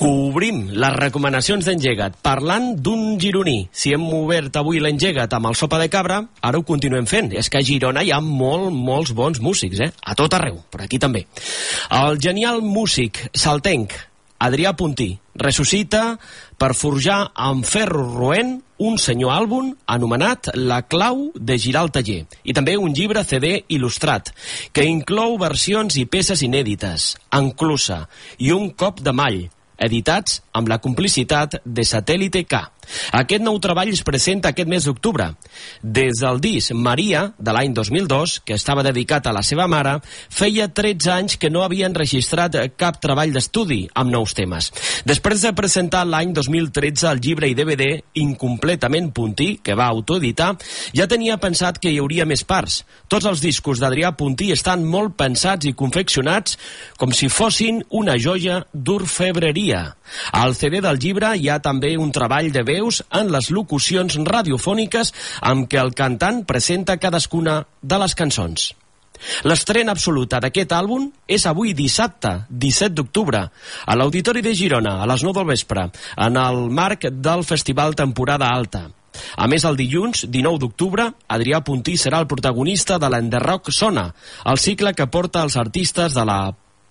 Cobrim 0.03 0.65
les 0.75 0.95
recomanacions 0.97 1.63
d'engegat 1.63 2.17
parlant 2.19 2.73
d'un 2.75 3.13
gironí. 3.15 3.69
Si 3.71 3.93
hem 3.95 4.03
obert 4.11 4.57
avui 4.59 4.81
l'engegat 4.83 5.31
amb 5.37 5.47
el 5.47 5.55
sopa 5.55 5.77
de 5.79 5.87
cabra, 5.87 6.17
ara 6.43 6.59
ho 6.59 6.65
continuem 6.67 7.07
fent. 7.07 7.31
És 7.39 7.47
que 7.47 7.61
a 7.61 7.63
Girona 7.63 8.03
hi 8.03 8.11
ha 8.11 8.19
molt, 8.19 8.73
molts 8.75 9.13
bons 9.15 9.39
músics, 9.39 9.79
eh? 9.79 9.93
A 10.03 10.17
tot 10.19 10.35
arreu, 10.35 10.59
per 10.67 10.81
aquí 10.83 10.99
també. 10.99 11.23
El 12.01 12.19
genial 12.19 12.59
músic 12.59 13.21
saltenc 13.31 13.95
Adrià 14.43 14.75
Puntí 14.75 15.07
ressuscita 15.39 16.03
per 16.59 16.73
forjar 16.75 17.21
amb 17.47 17.63
ferro 17.63 18.03
roent 18.03 18.57
un 18.83 18.99
senyor 18.99 19.31
àlbum 19.37 19.71
anomenat 19.87 20.51
La 20.59 20.81
clau 20.83 21.29
de 21.33 21.55
girar 21.55 21.87
el 21.87 21.95
taller 21.95 22.25
i 22.43 22.51
també 22.51 22.75
un 22.75 22.91
llibre 22.91 23.23
CD 23.23 23.55
il·lustrat 23.71 24.35
que 24.75 24.83
inclou 24.83 25.39
versions 25.39 25.95
i 25.95 26.03
peces 26.03 26.43
inèdites, 26.43 27.13
enclusa 27.31 28.03
i 28.43 28.51
un 28.51 28.73
cop 28.75 28.99
de 28.99 29.15
mall 29.15 29.45
editats 29.83 30.41
amb 30.57 30.71
la 30.71 30.79
complicitat 30.83 31.59
de 31.65 31.85
Satèl·lite 31.87 32.45
K. 32.49 32.63
Aquest 33.13 33.43
nou 33.43 33.59
treball 33.63 33.91
es 33.93 34.03
presenta 34.05 34.51
aquest 34.53 34.69
mes 34.69 34.85
d'octubre. 34.87 35.29
Des 35.81 36.21
del 36.21 36.41
disc 36.43 36.73
Maria, 36.73 37.25
de 37.37 37.55
l'any 37.55 37.73
2002, 37.73 38.39
que 38.45 38.57
estava 38.57 38.83
dedicat 38.85 39.27
a 39.27 39.33
la 39.35 39.43
seva 39.43 39.67
mare, 39.67 39.97
feia 40.29 40.67
13 40.67 41.11
anys 41.13 41.37
que 41.37 41.51
no 41.53 41.63
havien 41.63 41.95
registrat 41.95 42.55
cap 42.77 42.99
treball 43.03 43.33
d'estudi 43.33 43.83
amb 43.93 44.11
nous 44.13 44.33
temes. 44.37 44.71
Després 45.07 45.43
de 45.45 45.53
presentar 45.57 46.03
l'any 46.07 46.33
2013 46.35 47.09
el 47.11 47.21
llibre 47.23 47.49
i 47.49 47.57
DVD 47.57 47.89
Incompletament 48.21 49.11
Puntí, 49.13 49.57
que 49.63 49.75
va 49.77 49.89
autoeditar, 49.91 50.53
ja 50.95 51.07
tenia 51.07 51.39
pensat 51.41 51.79
que 51.81 51.91
hi 51.91 51.99
hauria 52.01 52.27
més 52.29 52.43
parts. 52.47 52.81
Tots 53.11 53.27
els 53.29 53.43
discos 53.43 53.81
d'Adrià 53.81 54.13
Puntí 54.17 54.51
estan 54.53 54.85
molt 54.85 55.17
pensats 55.19 55.67
i 55.69 55.75
confeccionats 55.77 56.57
com 56.97 57.13
si 57.15 57.29
fossin 57.29 57.81
una 57.91 58.17
joia 58.17 58.61
d'orfebreria. 58.73 59.83
Al 60.33 60.55
CD 60.55 60.81
del 60.83 60.99
llibre 61.01 61.33
hi 61.37 61.49
ha 61.49 61.59
també 61.63 61.95
un 61.97 62.11
treball 62.13 62.51
de 62.53 62.63
veus 62.73 63.01
en 63.21 63.31
les 63.33 63.49
locucions 63.53 64.19
radiofòniques 64.29 65.13
amb 65.53 65.69
què 65.69 65.81
el 65.81 65.93
cantant 65.97 66.43
presenta 66.49 66.99
cadascuna 67.01 67.61
de 67.81 68.01
les 68.03 68.17
cançons. 68.17 68.71
L'estrena 69.47 69.93
absoluta 69.93 70.39
d'aquest 70.43 70.73
àlbum 70.75 71.07
és 71.31 71.45
avui 71.47 71.73
dissabte, 71.77 72.33
17 72.49 72.95
d'octubre, 72.97 73.43
a 73.85 73.95
l'Auditori 73.95 74.43
de 74.43 74.53
Girona, 74.57 74.97
a 75.01 75.07
les 75.09 75.23
9 75.23 75.39
del 75.39 75.51
vespre, 75.53 75.87
en 76.27 76.39
el 76.39 76.67
marc 76.69 77.07
del 77.07 77.45
Festival 77.47 77.95
Temporada 77.95 78.49
Alta. 78.51 78.89
A 79.37 79.47
més, 79.47 79.63
el 79.69 79.77
dilluns, 79.77 80.25
19 80.33 80.59
d'octubre, 80.63 81.05
Adrià 81.29 81.61
Puntí 81.63 81.95
serà 82.01 82.19
el 82.23 82.27
protagonista 82.27 82.97
de 82.99 83.09
l'Enderrock 83.13 83.69
Sona, 83.71 84.07
el 84.49 84.57
cicle 84.57 84.95
que 84.97 85.07
porta 85.07 85.43
els 85.45 85.57
artistes 85.61 86.17
de 86.17 86.25
la 86.25 86.39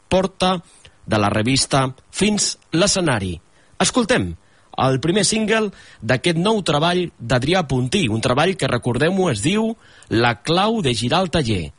porta 0.08 0.60
de 1.04 1.18
la 1.18 1.32
revista 1.32 1.88
fins 2.14 2.54
l'escenari. 2.72 3.34
Escoltem 3.82 4.30
el 4.78 5.00
primer 5.04 5.24
single 5.28 5.70
d'aquest 6.00 6.38
nou 6.40 6.62
treball 6.64 7.04
d'Adrià 7.18 7.64
Puntí, 7.68 8.06
un 8.08 8.22
treball 8.24 8.56
que, 8.56 8.70
recordem-ho, 8.70 9.28
es 9.30 9.42
diu 9.44 9.74
La 10.08 10.38
clau 10.42 10.80
de 10.82 10.94
girar 10.94 11.22
el 11.24 11.30
taller. 11.30 11.72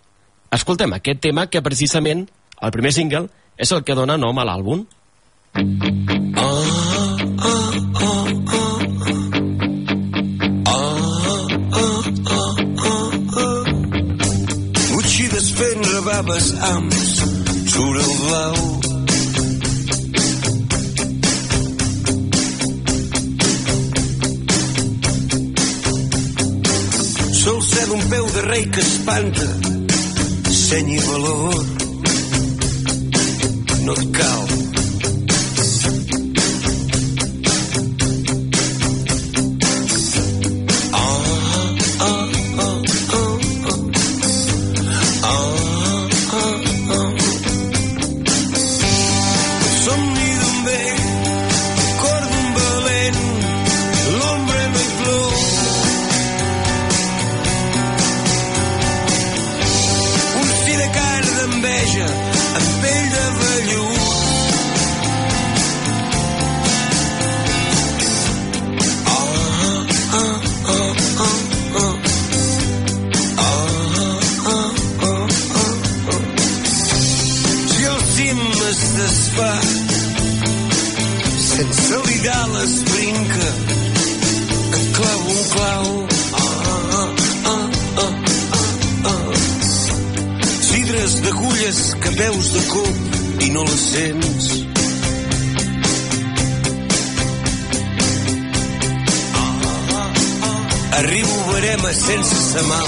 Escoltem 0.54 0.94
aquest 0.94 1.22
tema 1.22 1.48
que, 1.48 1.64
precisament, 1.66 2.28
el 2.62 2.72
primer 2.72 2.94
single 2.94 3.28
és 3.58 3.72
el 3.72 3.84
que 3.84 3.98
dona 3.98 4.18
nom 4.18 4.38
a 4.38 4.46
l'àlbum. 4.46 4.86
Utxides 15.00 15.50
fent 15.58 15.84
rebaves 15.90 16.54
amb 16.74 16.94
sobre 17.74 18.06
el 18.06 18.16
blau 18.28 18.73
D'un 27.94 28.10
peu 28.10 28.26
de 28.26 28.42
rei 28.48 28.64
que 28.72 28.80
espanta. 28.82 29.46
Seny 30.50 30.96
i 30.96 30.98
valor 31.06 31.60
no 33.86 33.94
et 33.94 34.08
cal 34.18 34.83
clau. 85.74 86.08
Ah, 86.34 86.50
ah, 87.00 87.10
ah, 87.54 87.66
ah, 88.04 88.12
ah. 89.12 89.26
Cidres 90.70 91.14
d'agulles 91.24 91.80
que 92.02 92.10
veus 92.22 92.46
de 92.56 92.62
cop 92.74 92.96
i 93.46 93.50
no 93.56 93.64
les 93.64 93.84
sents. 93.94 94.46
Arribo 101.00 101.34
a 101.42 101.46
barema 101.52 101.92
sense 102.06 102.36
sa 102.52 102.62
mà. 102.70 102.82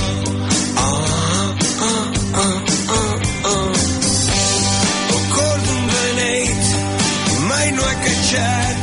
Ah, 0.78 1.50
ah, 1.90 2.06
ah, 2.44 2.58
ah, 3.00 3.16
ah. 3.54 3.70
El 5.16 5.24
cor 5.36 5.58
d'un 5.66 5.84
beneit 5.92 6.64
mai 7.50 7.68
no 7.78 7.84
ha 7.90 7.96
catxat. 8.06 8.74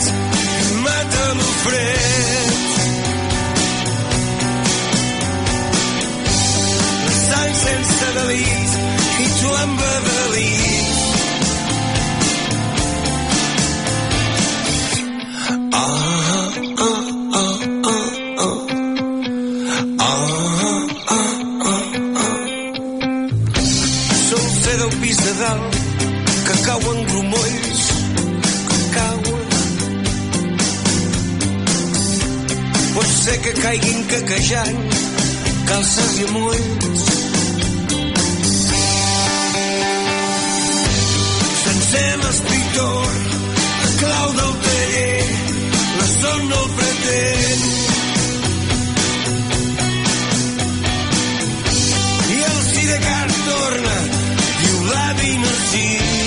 Delit 8.23 8.71
i 9.19 9.27
tu 9.39 9.49
embadalit. 9.65 10.91
Ah, 15.73 15.89
ah, 16.37 16.53
ah, 16.79 17.03
ah, 17.35 17.55
ah. 17.85 18.59
Ah, 19.99 20.29
ah, 21.09 21.33
pis 25.01 25.19
de 25.25 25.33
que 33.39 33.39
que 33.43 33.53
caiguin 33.63 34.01
caquejant 34.11 34.79
calces 35.67 36.19
i 36.21 36.27
molls. 36.33 37.12
L'escriptor, 42.73 43.07
la 43.83 44.33
del 44.33 44.55
taller, 44.65 45.25
la 45.99 46.07
son 46.21 46.49
no 46.49 46.63
el 46.65 46.71
pretén. 46.79 47.61
I 52.33 52.41
el 52.49 52.63
Sidecar 52.71 53.29
torna, 53.45 53.97
diu 54.63 54.83
l'avi 54.89 55.39
Narcís. 55.45 56.22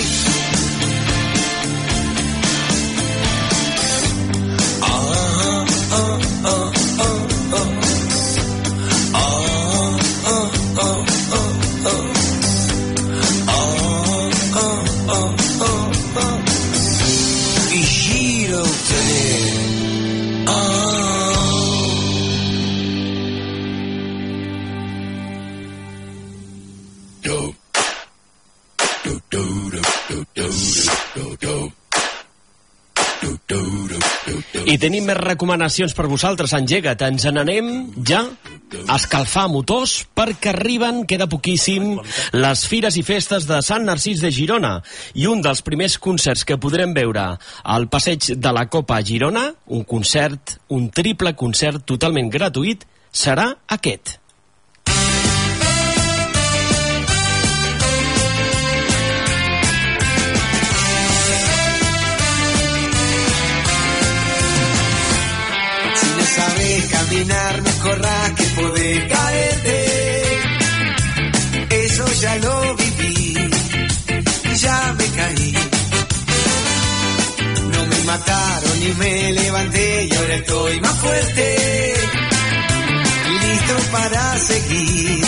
I 34.65 34.79
tenim 34.81 35.05
més 35.05 35.17
recomanacions 35.19 35.93
per 35.93 36.07
vosaltres, 36.09 36.53
engega't. 36.57 37.03
Ens 37.05 37.27
n'anem 37.29 37.67
ja 38.09 38.23
a 38.87 38.95
escalfar 38.97 39.45
motors 39.53 39.93
perquè 40.17 40.55
arriben, 40.55 41.03
queda 41.05 41.27
poquíssim, 41.29 41.91
les 42.33 42.65
fires 42.65 42.97
i 42.97 43.05
festes 43.05 43.45
de 43.45 43.61
Sant 43.61 43.85
Narcís 43.85 44.25
de 44.25 44.33
Girona. 44.33 44.79
I 45.13 45.29
un 45.29 45.45
dels 45.45 45.61
primers 45.61 45.99
concerts 46.01 46.47
que 46.49 46.57
podrem 46.57 46.97
veure 46.97 47.27
al 47.61 47.87
passeig 47.93 48.33
de 48.41 48.57
la 48.57 48.65
Copa 48.65 48.97
a 48.97 49.05
Girona, 49.05 49.51
un 49.69 49.85
concert, 49.85 50.57
un 50.73 50.89
triple 50.89 51.35
concert 51.37 51.85
totalment 51.85 52.33
gratuït, 52.33 52.89
serà 53.13 53.51
aquest. 53.69 54.17
No 67.23 67.71
corras 67.81 68.31
que 68.31 68.43
puede 68.43 69.07
caerte. 69.07 70.39
Eso 71.69 72.05
ya 72.21 72.35
lo 72.37 72.75
viví, 72.75 73.49
ya 74.57 74.95
me 74.97 75.05
caí. 75.07 75.53
No 77.71 77.85
me 77.85 77.99
mataron 78.03 78.79
ni 78.79 78.93
me 78.95 79.31
levanté 79.31 80.07
y 80.11 80.15
ahora 80.15 80.35
estoy 80.35 80.81
más 80.81 80.97
fuerte. 80.99 81.93
Listo 83.41 83.91
para 83.91 84.37
seguir, 84.37 85.25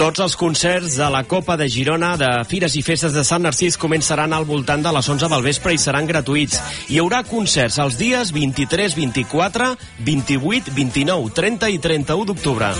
Tots 0.00 0.22
els 0.24 0.32
concerts 0.40 0.94
de 0.96 1.06
la 1.12 1.26
Copa 1.28 1.58
de 1.60 1.66
Girona 1.68 2.14
de 2.16 2.28
Fires 2.48 2.72
i 2.72 2.80
Festes 2.80 3.12
de 3.12 3.20
Sant 3.20 3.42
Narcís 3.44 3.76
començaran 3.76 4.32
al 4.32 4.46
voltant 4.48 4.80
de 4.80 4.92
les 4.96 5.08
11 5.12 5.28
del 5.28 5.44
vespre 5.44 5.74
i 5.76 5.80
seran 5.82 6.08
gratuïts. 6.08 6.56
Hi 6.88 7.02
haurà 7.02 7.18
concerts 7.28 7.76
els 7.84 7.98
dies 8.00 8.30
23, 8.32 8.96
24, 8.96 9.66
28, 10.06 10.72
29, 10.78 11.34
30 11.36 11.68
i 11.76 11.78
31 11.84 12.30
d'octubre. 12.32 12.72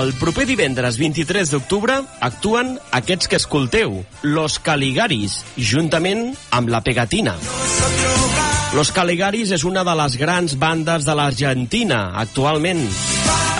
El 0.00 0.14
proper 0.16 0.48
divendres 0.48 0.96
23 0.96 1.52
d'octubre 1.52 2.00
actuen 2.24 2.78
aquests 3.02 3.28
que 3.28 3.36
escolteu, 3.36 4.00
Los 4.24 4.56
Caligaris, 4.64 5.42
juntament 5.60 6.30
amb 6.56 6.72
la 6.72 6.80
Pegatina. 6.80 7.36
Los 8.70 8.92
Caligaris 8.94 9.50
és 9.50 9.64
una 9.66 9.82
de 9.82 9.92
les 9.98 10.14
grans 10.14 10.52
bandes 10.54 11.02
de 11.02 11.14
l'Argentina, 11.18 12.12
actualment. 12.20 12.84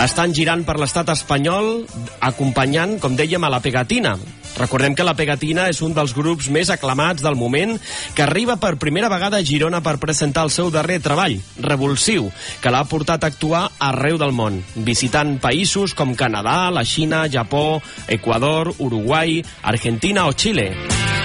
Estan 0.04 0.30
girant 0.36 0.62
per 0.62 0.76
l'estat 0.78 1.10
espanyol, 1.10 1.80
acompanyant, 2.22 2.94
com 3.02 3.18
dèiem, 3.18 3.42
a 3.42 3.50
la 3.50 3.58
Pegatina. 3.64 4.14
Recordem 4.60 4.92
que 4.92 5.06
la 5.06 5.14
Pegatina 5.16 5.70
és 5.72 5.78
un 5.80 5.94
dels 5.96 6.12
grups 6.12 6.50
més 6.52 6.68
aclamats 6.68 7.24
del 7.24 7.38
moment 7.40 7.78
que 8.12 8.24
arriba 8.26 8.58
per 8.60 8.74
primera 8.82 9.08
vegada 9.08 9.40
a 9.40 9.46
Girona 9.46 9.80
per 9.80 9.96
presentar 10.02 10.44
el 10.44 10.52
seu 10.52 10.68
darrer 10.74 10.98
treball, 11.00 11.38
Revulsiu, 11.64 12.28
que 12.60 12.72
l'ha 12.74 12.84
portat 12.84 13.24
a 13.24 13.32
actuar 13.32 13.64
arreu 13.90 14.20
del 14.20 14.36
món, 14.36 14.60
visitant 14.76 15.38
països 15.40 15.96
com 15.96 16.12
Canadà, 16.12 16.58
la 16.68 16.84
Xina, 16.84 17.24
Japó, 17.32 17.80
Equador, 18.06 18.74
Uruguai, 18.76 19.40
Argentina 19.72 20.28
o 20.28 20.36
Xile. 20.36 20.74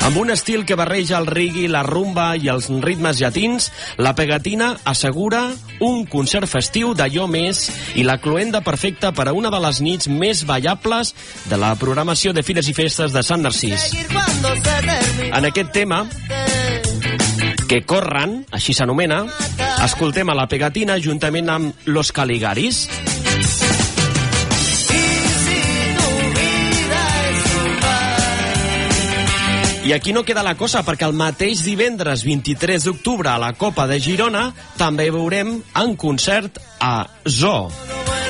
Amb 0.06 0.20
un 0.22 0.30
estil 0.30 0.68
que 0.70 0.76
barreja 0.78 1.18
el 1.18 1.26
reggae, 1.26 1.66
la 1.66 1.82
rumba 1.82 2.36
i 2.38 2.46
els 2.52 2.68
ritmes 2.84 3.18
llatins, 3.18 3.72
la 3.98 4.14
Pegatina 4.14 4.76
assegura 4.86 5.48
un 5.82 6.04
concert 6.06 6.46
festiu 6.46 6.94
d'allò 6.94 7.26
més 7.26 7.64
i 7.98 8.06
la 8.06 8.20
cloenda 8.22 8.62
perfecta 8.62 9.10
per 9.18 9.26
a 9.28 9.34
una 9.34 9.50
de 9.50 9.60
les 9.64 9.82
nits 9.82 10.08
més 10.08 10.44
ballables 10.46 11.16
de 11.50 11.58
la 11.58 11.74
programació 11.82 12.36
de 12.38 12.46
Fires 12.46 12.70
i 12.70 12.76
Festes 12.78 13.18
de 13.18 13.25
Sant 13.26 13.42
Narcís. 13.42 13.90
En 15.26 15.48
aquest 15.50 15.72
tema, 15.74 16.04
que 17.66 17.82
corren, 17.90 18.44
així 18.54 18.76
s'anomena, 18.78 19.24
escoltem 19.86 20.30
a 20.30 20.38
la 20.38 20.46
Pegatina 20.52 21.00
juntament 21.02 21.50
amb 21.50 21.90
Los 21.90 22.14
Caligaris. 22.14 22.86
I 29.86 29.94
aquí 29.94 30.14
no 30.14 30.24
queda 30.26 30.46
la 30.46 30.56
cosa, 30.58 30.86
perquè 30.86 31.06
el 31.06 31.18
mateix 31.18 31.66
divendres 31.66 32.24
23 32.26 32.86
d'octubre 32.88 33.30
a 33.34 33.38
la 33.42 33.54
Copa 33.54 33.86
de 33.90 34.00
Girona 34.02 34.48
també 34.78 35.12
veurem 35.14 35.60
en 35.82 35.94
concert 35.98 36.58
a 36.82 36.96
Zo, 37.26 37.70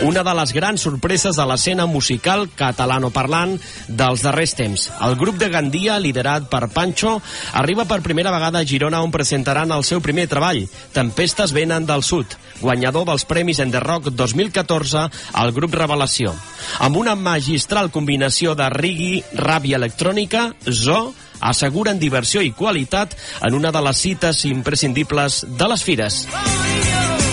una 0.03 0.23
de 0.23 0.33
les 0.35 0.51
grans 0.53 0.81
sorpreses 0.81 1.37
de 1.37 1.45
l'escena 1.47 1.85
musical 1.87 2.45
catalanoparlant 2.57 3.55
dels 3.87 4.23
darrers 4.25 4.53
temps. 4.57 4.87
El 5.05 5.15
grup 5.19 5.37
de 5.39 5.49
Gandia, 5.49 5.97
liderat 5.99 6.49
per 6.51 6.67
Pancho, 6.73 7.21
arriba 7.53 7.85
per 7.85 8.01
primera 8.03 8.33
vegada 8.33 8.59
a 8.59 8.67
Girona 8.67 9.01
on 9.03 9.13
presentaran 9.13 9.71
el 9.71 9.85
seu 9.87 10.01
primer 10.01 10.27
treball, 10.31 10.65
Tempestes 10.93 11.53
venen 11.55 11.87
del 11.87 12.03
sud, 12.03 12.25
guanyador 12.61 13.07
dels 13.07 13.25
Premis 13.25 13.59
en 13.63 13.71
The 13.71 13.83
Rock 13.83 14.11
2014 14.11 15.07
al 15.33 15.53
grup 15.55 15.75
Revelació. 15.75 16.35
Amb 16.79 16.97
una 16.97 17.15
magistral 17.15 17.91
combinació 17.91 18.55
de 18.55 18.69
reggae, 18.73 19.23
rap 19.39 19.65
i 19.65 19.75
electrònica, 19.79 20.49
Zo 20.69 21.13
asseguren 21.39 21.99
diversió 21.99 22.41
i 22.41 22.53
qualitat 22.55 23.15
en 23.43 23.53
una 23.53 23.71
de 23.71 23.83
les 23.85 24.01
cites 24.01 24.45
imprescindibles 24.49 25.45
de 25.57 25.71
les 25.71 25.83
fires. 25.83 26.25
Que 26.31 27.24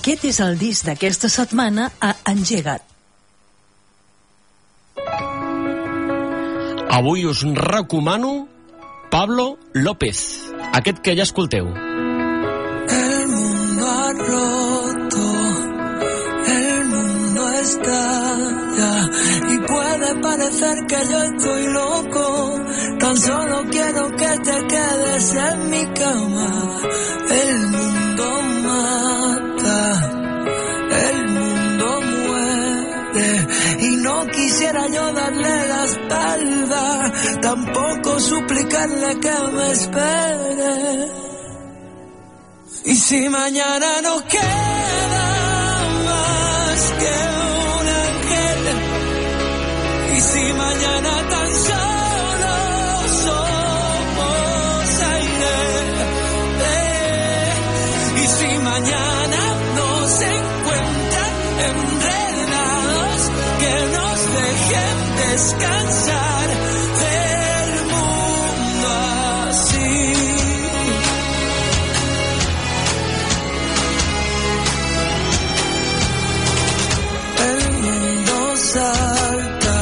Aquest 0.00 0.22
és 0.24 0.38
el 0.40 0.54
disc 0.56 0.86
d'aquesta 0.88 1.28
setmana 1.28 1.90
a 2.00 2.14
Engega't. 2.30 2.80
Avui 6.96 7.26
us 7.28 7.42
recomano 7.58 8.30
Pablo 9.12 9.58
López, 9.74 10.22
aquest 10.78 11.02
que 11.04 11.12
ja 11.18 11.26
escolteu. 11.28 11.68
El 11.68 13.28
mundo 13.34 13.90
ha 13.90 14.08
roto, 14.22 15.26
el 16.54 16.84
mundo 16.94 17.50
estalla 17.60 18.94
y 19.52 19.58
puede 19.68 20.14
parecer 20.22 20.76
que 20.88 21.00
yo 21.12 21.22
estoy 21.28 21.72
loco. 21.74 22.24
Tan 23.00 23.16
solo 23.18 23.64
quiero 23.68 24.08
que 24.16 24.32
te 24.48 24.58
quedes 24.66 25.34
en 25.34 25.70
mi 25.70 25.84
cama. 25.92 26.80
El 27.44 27.66
mundo 27.68 28.49
quisiera 34.70 34.86
yo 34.88 35.12
darle 35.12 35.68
la 35.68 35.84
espalda, 35.84 37.12
tampoco 37.42 38.20
suplicarle 38.20 39.20
que 39.20 39.38
me 39.52 39.72
espere. 39.72 41.08
Y 42.84 42.94
si 42.94 43.28
mañana 43.28 44.00
no 44.02 44.24
queda 44.26 45.29
descansar 65.40 66.48
del 67.02 67.70
mundo 67.92 68.88
así. 69.48 70.12
El 77.48 77.60
mundo 77.84 78.56
salta 78.56 79.80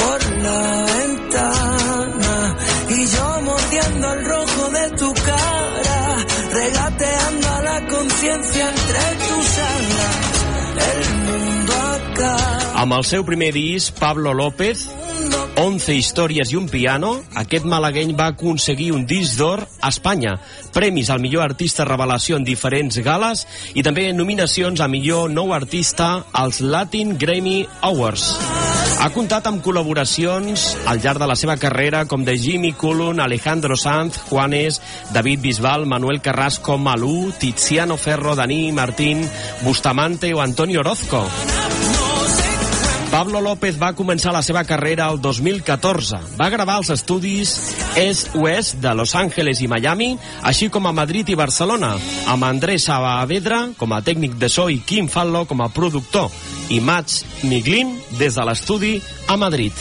por 0.00 0.20
la 0.46 0.62
ventana 0.94 2.56
y 2.88 3.06
yo 3.06 3.40
mordiendo 3.42 4.12
el 4.14 4.24
rojo 4.24 4.70
de 4.70 4.90
tu 4.96 5.12
cara, 5.14 6.16
regateando 6.52 7.48
a 7.48 7.62
la 7.62 7.88
conciencia 7.88 8.68
entre 8.70 9.02
tus 9.28 9.58
alas. 9.58 10.16
El 10.88 11.14
mundo. 11.26 11.59
Amb 12.80 12.94
el 12.96 13.02
seu 13.04 13.26
primer 13.28 13.50
disc, 13.52 13.92
Pablo 14.00 14.32
López, 14.32 14.86
11 15.60 15.92
històries 15.98 16.48
i 16.48 16.56
un 16.56 16.64
piano, 16.72 17.10
aquest 17.36 17.66
malagueny 17.68 18.14
va 18.16 18.30
aconseguir 18.32 18.86
un 18.96 19.02
disc 19.04 19.36
d'or 19.36 19.66
a 19.68 19.90
Espanya, 19.92 20.38
premis 20.72 21.10
al 21.12 21.20
millor 21.20 21.44
artista 21.44 21.84
revelació 21.84 22.38
en 22.40 22.46
diferents 22.48 22.96
gales 23.04 23.44
i 23.76 23.84
també 23.84 24.06
nominacions 24.16 24.80
a 24.80 24.88
millor 24.88 25.28
nou 25.28 25.52
artista 25.52 26.08
als 26.32 26.62
Latin 26.64 27.18
Grammy 27.20 27.66
Awards. 27.84 28.30
Ha 29.04 29.12
comptat 29.12 29.52
amb 29.52 29.60
col·laboracions 29.60 30.64
al 30.88 31.04
llarg 31.04 31.20
de 31.20 31.28
la 31.28 31.36
seva 31.36 31.60
carrera 31.60 32.06
com 32.08 32.24
de 32.24 32.38
Jimmy 32.40 32.72
Cullun, 32.72 33.20
Alejandro 33.20 33.76
Sanz, 33.76 34.16
Juanes, 34.30 34.80
David 35.12 35.44
Bisbal, 35.44 35.84
Manuel 35.84 36.24
Carrasco, 36.24 36.80
Malú, 36.80 37.28
Tiziano 37.38 38.00
Ferro, 38.00 38.34
Dani 38.36 38.72
Martín, 38.72 39.26
Bustamante 39.68 40.32
o 40.32 40.40
Antonio 40.40 40.80
Orozco. 40.80 41.26
Pablo 43.10 43.40
López 43.42 43.74
va 43.74 43.90
començar 43.98 44.30
la 44.30 44.42
seva 44.46 44.62
carrera 44.62 45.08
el 45.10 45.18
2014. 45.18 46.20
Va 46.38 46.46
gravar 46.52 46.76
als 46.78 46.92
estudis 46.94 47.56
Est 47.98 48.36
Oest 48.38 48.78
de 48.84 48.92
Los 48.94 49.16
Angeles 49.18 49.58
i 49.64 49.66
Miami, 49.66 50.12
així 50.46 50.68
com 50.70 50.86
a 50.86 50.94
Madrid 50.94 51.32
i 51.34 51.38
Barcelona, 51.38 51.96
amb 52.30 52.46
Andrés 52.46 52.86
Saavedra 52.86 53.64
com 53.80 53.96
a 53.96 54.00
tècnic 54.06 54.38
de 54.38 54.48
so 54.48 54.68
i 54.70 54.78
Kim 54.86 55.10
Fallo 55.10 55.42
com 55.50 55.58
a 55.58 55.68
productor, 55.74 56.30
i 56.70 56.78
Mats 56.78 57.24
Miglin 57.42 57.96
des 58.22 58.38
de 58.38 58.46
l'estudi 58.46 58.94
a 59.26 59.36
Madrid. 59.36 59.74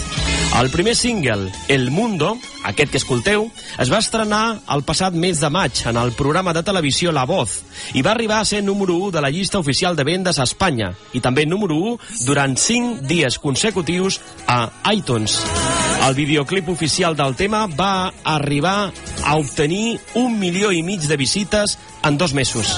El 0.57 0.69
primer 0.71 0.95
single, 0.95 1.51
El 1.69 1.89
Mundo, 1.89 2.37
aquest 2.65 2.91
que 2.91 2.99
escolteu, 2.99 3.45
es 3.79 3.91
va 3.91 4.01
estrenar 4.01 4.59
el 4.73 4.81
passat 4.83 5.15
mes 5.15 5.39
de 5.39 5.49
maig 5.53 5.83
en 5.87 5.95
el 6.01 6.11
programa 6.17 6.51
de 6.57 6.63
televisió 6.67 7.13
La 7.15 7.23
Voz 7.29 7.59
i 7.95 8.03
va 8.03 8.11
arribar 8.11 8.41
a 8.41 8.47
ser 8.49 8.63
número 8.65 8.97
1 8.97 9.13
de 9.15 9.21
la 9.23 9.29
llista 9.31 9.61
oficial 9.61 9.95
de 9.95 10.03
vendes 10.03 10.39
a 10.39 10.47
Espanya 10.49 10.91
i 11.13 11.21
també 11.23 11.45
número 11.45 11.77
1 11.93 12.25
durant 12.27 12.57
5 12.57 13.07
dies 13.07 13.39
consecutius 13.39 14.19
a 14.47 14.65
iTunes. 14.91 15.39
El 16.09 16.15
videoclip 16.17 16.67
oficial 16.73 17.15
del 17.15 17.37
tema 17.39 17.67
va 17.67 18.11
arribar 18.23 18.91
a 19.23 19.35
obtenir 19.37 19.99
un 20.15 20.39
milió 20.39 20.73
i 20.73 20.83
mig 20.83 21.07
de 21.07 21.15
visites 21.15 21.77
en 22.03 22.17
dos 22.17 22.33
mesos. 22.33 22.75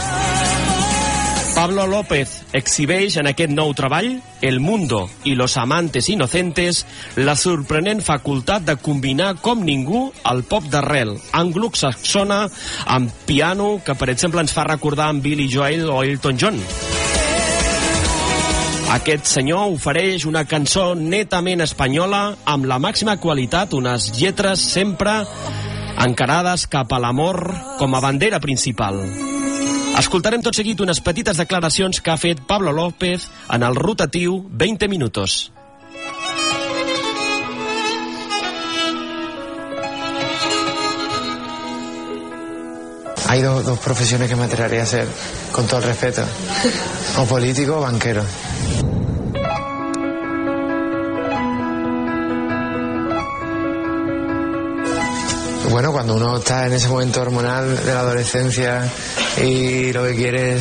Pablo 1.55 1.85
López 1.85 2.45
exhibeix 2.55 3.17
en 3.19 3.27
aquest 3.27 3.51
nou 3.51 3.73
treball, 3.75 4.21
El 4.41 4.59
Mundo 4.63 5.03
i 5.27 5.35
Los 5.35 5.57
Amantes 5.59 6.07
Inocentes, 6.09 6.85
la 7.19 7.35
sorprenent 7.35 8.01
facultat 8.01 8.63
de 8.65 8.77
combinar 8.79 9.35
com 9.43 9.63
ningú 9.67 10.05
el 10.31 10.43
pop 10.47 10.65
d'arrel 10.71 11.13
anglo-saxona 11.35 12.45
amb 12.95 13.11
piano 13.27 13.81
que, 13.85 13.95
per 13.95 14.09
exemple, 14.13 14.41
ens 14.41 14.55
fa 14.55 14.65
recordar 14.69 15.09
en 15.11 15.21
Billy 15.21 15.49
Joel 15.51 15.89
o 15.91 16.01
Elton 16.03 16.39
John. 16.39 16.61
Aquest 18.91 19.27
senyor 19.31 19.71
ofereix 19.71 20.25
una 20.27 20.43
cançó 20.43 20.91
netament 20.99 21.63
espanyola 21.63 22.23
amb 22.43 22.67
la 22.67 22.79
màxima 22.79 23.15
qualitat, 23.23 23.75
unes 23.77 24.11
lletres 24.19 24.63
sempre 24.73 25.21
encarades 26.01 26.67
cap 26.67 26.91
a 26.91 26.99
l'amor 26.99 27.45
com 27.79 27.95
a 27.95 28.03
bandera 28.03 28.39
principal. 28.43 29.30
Escoltarem 30.01 30.41
tot 30.41 30.57
seguit 30.57 30.79
unes 30.81 30.97
petites 31.05 31.37
declaracions 31.37 31.99
que 32.01 32.09
ha 32.09 32.17
fet 32.17 32.39
Pablo 32.49 32.71
López 32.73 33.27
en 33.53 33.61
el 33.61 33.75
rotatiu 33.77 34.39
20 34.49 34.87
minutos. 34.89 35.51
Hay 43.29 43.41
dos, 43.41 43.63
dos 43.63 43.79
profesiones 43.79 44.27
que 44.27 44.35
me 44.35 44.45
atrevería 44.45 44.83
a 44.83 44.85
ser, 44.85 45.07
con 45.51 45.67
todo 45.67 45.77
el 45.79 45.85
respeto. 45.85 46.25
O 47.21 47.25
político 47.25 47.77
o 47.77 47.81
banquero. 47.81 48.25
Bueno, 55.71 55.91
cuando 55.93 56.15
uno 56.15 56.37
está 56.37 56.67
en 56.67 56.73
ese 56.73 56.89
momento 56.89 57.21
hormonal 57.21 57.85
de 57.85 57.93
la 57.93 58.01
adolescencia 58.01 58.91
y 59.41 59.93
lo 59.93 60.03
que 60.05 60.15
quiere 60.15 60.57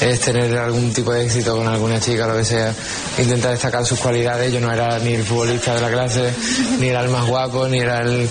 es, 0.00 0.20
tener 0.20 0.56
algún 0.58 0.92
tipo 0.92 1.12
de 1.12 1.24
éxito 1.24 1.56
con 1.56 1.66
alguna 1.66 1.98
chica 1.98 2.26
lo 2.26 2.36
que 2.36 2.44
sea, 2.44 2.72
intenta 3.18 3.50
destacar 3.50 3.86
sus 3.86 3.98
cualidades. 3.98 4.52
Yo 4.52 4.60
no 4.60 4.70
era 4.70 4.98
ni 4.98 5.14
el 5.14 5.24
futbolista 5.24 5.74
de 5.74 5.80
la 5.80 5.90
clase, 5.90 6.30
ni 6.78 6.88
era 6.88 7.00
el 7.00 7.08
más 7.08 7.24
guapo, 7.26 7.66
ni 7.68 7.78
era 7.80 8.00
el, 8.02 8.28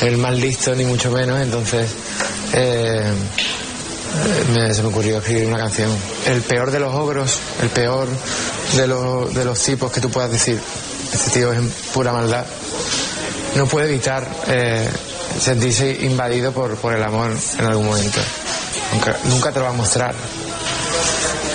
el 0.00 0.16
más 0.16 0.34
listo, 0.34 0.74
ni 0.74 0.84
mucho 0.84 1.10
menos. 1.10 1.40
Entonces, 1.42 1.90
eh, 2.54 3.02
me- 4.54 4.72
se 4.72 4.82
me 4.82 4.88
ocurrió 4.88 5.18
escribir 5.18 5.46
una 5.46 5.58
canción. 5.58 5.90
El 6.26 6.40
peor 6.40 6.70
de 6.70 6.80
los 6.80 6.94
ogros, 6.94 7.38
el 7.62 7.68
peor 7.68 8.08
de, 8.76 8.86
los- 8.86 9.34
de 9.34 9.44
los 9.44 9.62
tipos 9.62 9.92
que 9.92 10.00
tú 10.00 10.10
puedas 10.10 10.30
decir, 10.30 10.58
este 11.12 11.30
tío 11.32 11.52
es 11.52 11.60
pura 11.92 12.12
maldad, 12.14 12.46
no 13.56 13.66
puede 13.66 13.88
evitar 13.88 14.26
eh, 14.48 14.88
sentirse 15.40 15.90
invadido 16.02 16.52
por, 16.52 16.76
por 16.76 16.92
el 16.94 17.02
amor 17.02 17.30
en 17.58 17.64
algún 17.64 17.86
momento. 17.86 18.20
Aunque 18.92 19.12
nunca 19.24 19.50
te 19.52 19.58
lo 19.58 19.64
va 19.66 19.70
a 19.70 19.74
mostrar. 19.74 20.14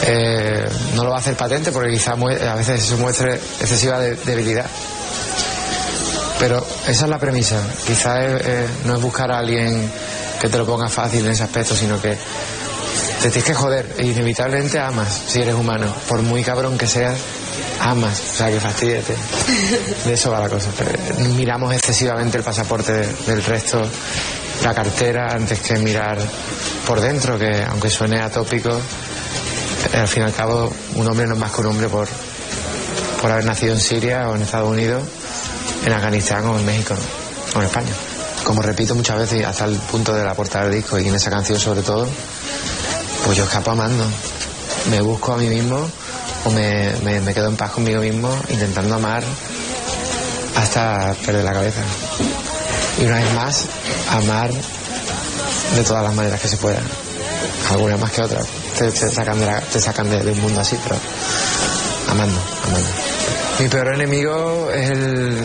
Eh, 0.03 0.67
no 0.95 1.03
lo 1.03 1.11
va 1.11 1.17
a 1.17 1.19
hacer 1.19 1.35
patente 1.35 1.71
porque 1.71 1.91
quizá 1.91 2.13
a 2.13 2.55
veces 2.55 2.83
se 2.83 2.95
muestre 2.95 3.35
excesiva 3.35 3.99
de- 3.99 4.15
debilidad. 4.15 4.65
Pero 6.39 6.65
esa 6.87 7.03
es 7.05 7.09
la 7.09 7.19
premisa. 7.19 7.57
Quizá 7.85 8.15
no 8.85 8.95
es 8.95 9.01
buscar 9.01 9.31
a 9.31 9.39
alguien 9.39 9.89
que 10.41 10.49
te 10.49 10.57
lo 10.57 10.65
ponga 10.65 10.89
fácil 10.89 11.23
en 11.25 11.31
ese 11.31 11.43
aspecto, 11.43 11.75
sino 11.75 12.01
que 12.01 12.17
te 13.21 13.29
tienes 13.29 13.43
que 13.43 13.53
joder. 13.53 13.93
E 13.99 14.05
inevitablemente 14.07 14.79
amas 14.79 15.21
si 15.27 15.39
eres 15.41 15.53
humano. 15.53 15.85
Por 16.07 16.23
muy 16.23 16.43
cabrón 16.43 16.79
que 16.79 16.87
seas, 16.87 17.15
amas. 17.81 18.19
O 18.33 18.37
sea, 18.37 18.49
que 18.49 18.59
fastidiate. 18.59 19.15
De 20.05 20.13
eso 20.13 20.31
va 20.31 20.39
la 20.39 20.49
cosa. 20.49 20.69
Miramos 21.35 21.73
excesivamente 21.73 22.37
el 22.37 22.43
pasaporte 22.43 22.93
de- 22.93 23.13
del 23.27 23.43
resto, 23.43 23.81
la 24.63 24.73
cartera, 24.73 25.33
antes 25.33 25.59
que 25.59 25.75
mirar 25.77 26.17
por 26.85 27.01
dentro, 27.01 27.37
que 27.37 27.63
aunque 27.63 27.89
suene 27.89 28.21
atópico, 28.21 28.69
eh, 29.93 29.97
al 29.97 30.07
fin 30.07 30.23
y 30.23 30.25
al 30.27 30.33
cabo 30.33 30.71
un 30.95 31.07
hombre 31.07 31.25
no 31.27 31.33
es 31.33 31.39
más 31.39 31.51
que 31.51 31.61
un 31.61 31.67
hombre 31.67 31.87
por, 31.89 32.07
por 33.21 33.31
haber 33.31 33.45
nacido 33.45 33.73
en 33.73 33.79
Siria 33.79 34.29
o 34.29 34.35
en 34.35 34.43
Estados 34.43 34.69
Unidos, 34.69 35.03
en 35.85 35.91
Afganistán 35.93 36.45
o 36.45 36.57
en 36.59 36.65
México 36.65 36.93
o 37.55 37.59
en 37.59 37.65
España. 37.65 37.91
Como 38.43 38.61
repito 38.61 38.95
muchas 38.95 39.17
veces, 39.17 39.45
hasta 39.45 39.65
el 39.65 39.75
punto 39.75 40.13
de 40.13 40.23
la 40.23 40.33
portada 40.33 40.65
del 40.65 40.75
disco 40.75 40.97
y 40.99 41.07
en 41.07 41.15
esa 41.15 41.29
canción 41.29 41.59
sobre 41.59 41.81
todo, 41.81 42.07
pues 43.25 43.37
yo 43.37 43.43
escapo 43.43 43.71
amando. 43.71 44.03
me 44.89 44.99
busco 45.01 45.33
a 45.33 45.37
mí 45.37 45.47
mismo 45.47 45.87
o 46.45 46.49
me, 46.51 46.91
me, 47.21 47.33
quedo 47.33 47.47
en 47.47 47.55
paz 47.55 47.71
conmigo 47.71 48.01
mismo 48.01 48.35
intentando 48.49 48.95
amar 48.95 49.23
hasta 50.55 51.13
perder 51.25 51.43
la 51.43 51.53
cabeza. 51.53 51.81
Y 52.99 53.05
una 53.05 53.15
vez 53.15 53.33
más, 53.33 53.65
amar 54.09 54.51
de 54.51 55.83
todas 55.83 56.03
las 56.03 56.13
maneras 56.13 56.39
que 56.41 56.47
se 56.47 56.57
puedan. 56.57 56.83
Algunas 57.69 57.99
más 57.99 58.11
que 58.11 58.21
otras. 58.21 58.45
Te, 58.77 58.91
sacan, 58.91 59.39
de, 59.39 59.45
la- 59.45 59.61
te 59.61 59.79
sacan 59.79 60.09
de, 60.09 60.17
un 60.31 60.41
mundo 60.41 60.59
así, 60.61 60.77
pero 60.83 60.95
amando, 62.09 62.39
amando. 62.67 62.89
Mi 63.59 63.67
peor 63.69 63.93
enemigo 63.93 64.69
es 64.73 64.89
el, 64.89 65.43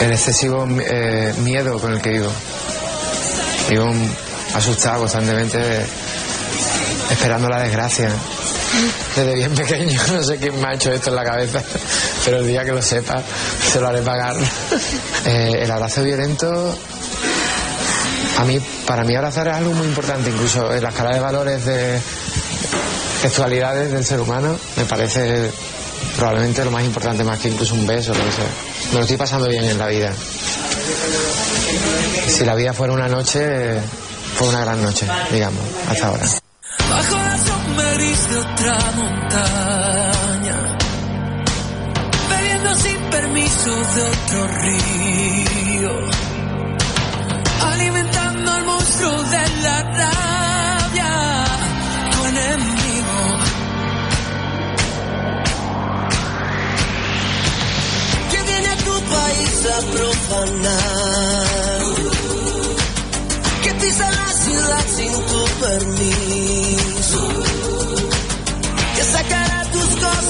el 0.00 0.12
excesivo 0.12 0.66
eh, 0.80 1.34
miedo 1.38 1.78
con 1.80 1.92
el 1.94 2.00
que 2.00 2.10
vivo. 2.10 2.30
Vivo 3.70 3.90
asustado 4.54 5.00
constantemente, 5.00 5.58
esperando 7.10 7.48
la 7.48 7.60
desgracia. 7.62 8.10
Desde 9.18 9.34
bien 9.34 9.52
pequeño, 9.52 10.00
no 10.12 10.22
sé 10.22 10.36
quién 10.36 10.60
me 10.60 10.68
ha 10.68 10.74
hecho 10.74 10.92
esto 10.92 11.10
en 11.10 11.16
la 11.16 11.24
cabeza, 11.24 11.60
pero 12.24 12.38
el 12.38 12.46
día 12.46 12.64
que 12.64 12.70
lo 12.70 12.80
sepa, 12.80 13.20
se 13.72 13.80
lo 13.80 13.88
haré 13.88 14.00
pagar. 14.00 14.36
Eh, 15.26 15.58
el 15.60 15.70
abrazo 15.72 16.04
violento, 16.04 16.78
a 18.38 18.44
mí, 18.44 18.60
para 18.86 19.02
mí 19.02 19.16
abrazar 19.16 19.48
es 19.48 19.54
algo 19.54 19.72
muy 19.72 19.88
importante, 19.88 20.30
incluso 20.30 20.72
en 20.72 20.84
la 20.84 20.90
escala 20.90 21.14
de 21.14 21.20
valores 21.20 21.64
de 21.64 22.00
sexualidades 23.20 23.90
del 23.90 24.04
ser 24.04 24.20
humano, 24.20 24.56
me 24.76 24.84
parece 24.84 25.50
probablemente 26.16 26.64
lo 26.64 26.70
más 26.70 26.84
importante, 26.84 27.24
más 27.24 27.40
que 27.40 27.48
incluso 27.48 27.74
un 27.74 27.88
beso, 27.88 28.14
lo 28.14 28.24
que 28.24 28.30
sea. 28.30 28.46
Me 28.92 28.94
lo 28.98 29.00
estoy 29.00 29.16
pasando 29.16 29.48
bien 29.48 29.64
en 29.64 29.78
la 29.78 29.88
vida. 29.88 30.12
Si 32.28 32.44
la 32.44 32.54
vida 32.54 32.72
fuera 32.72 32.92
una 32.92 33.08
noche, 33.08 33.80
fue 34.36 34.46
una 34.46 34.60
gran 34.60 34.80
noche, 34.80 35.08
digamos, 35.32 35.64
hasta 35.90 36.06
ahora. 36.06 36.47
Gris 37.98 38.30
de 38.30 38.36
otra 38.36 38.78
montaña, 38.94 40.56
bebiendo 42.30 42.74
sin 42.76 42.96
permiso 43.10 43.70
de 43.94 44.02
otro 44.02 44.46
río, 44.62 45.92
alimentando 47.72 48.52
al 48.52 48.64
monstruo 48.66 49.22
de 49.34 49.42
la 49.64 49.82
rabia, 49.82 51.44
tu 52.12 52.24
enemigo. 52.26 53.20
que 58.30 58.42
viene 58.48 58.68
a 58.68 58.76
tu 58.76 58.94
país 59.16 59.66
a 59.74 59.78
profanar, 59.96 61.80
que 63.64 63.74
pisa 63.74 64.08
la 64.08 64.32
ciudad 64.44 64.84
sin 64.96 65.12
tu 65.12 65.42
permiso, 65.66 67.47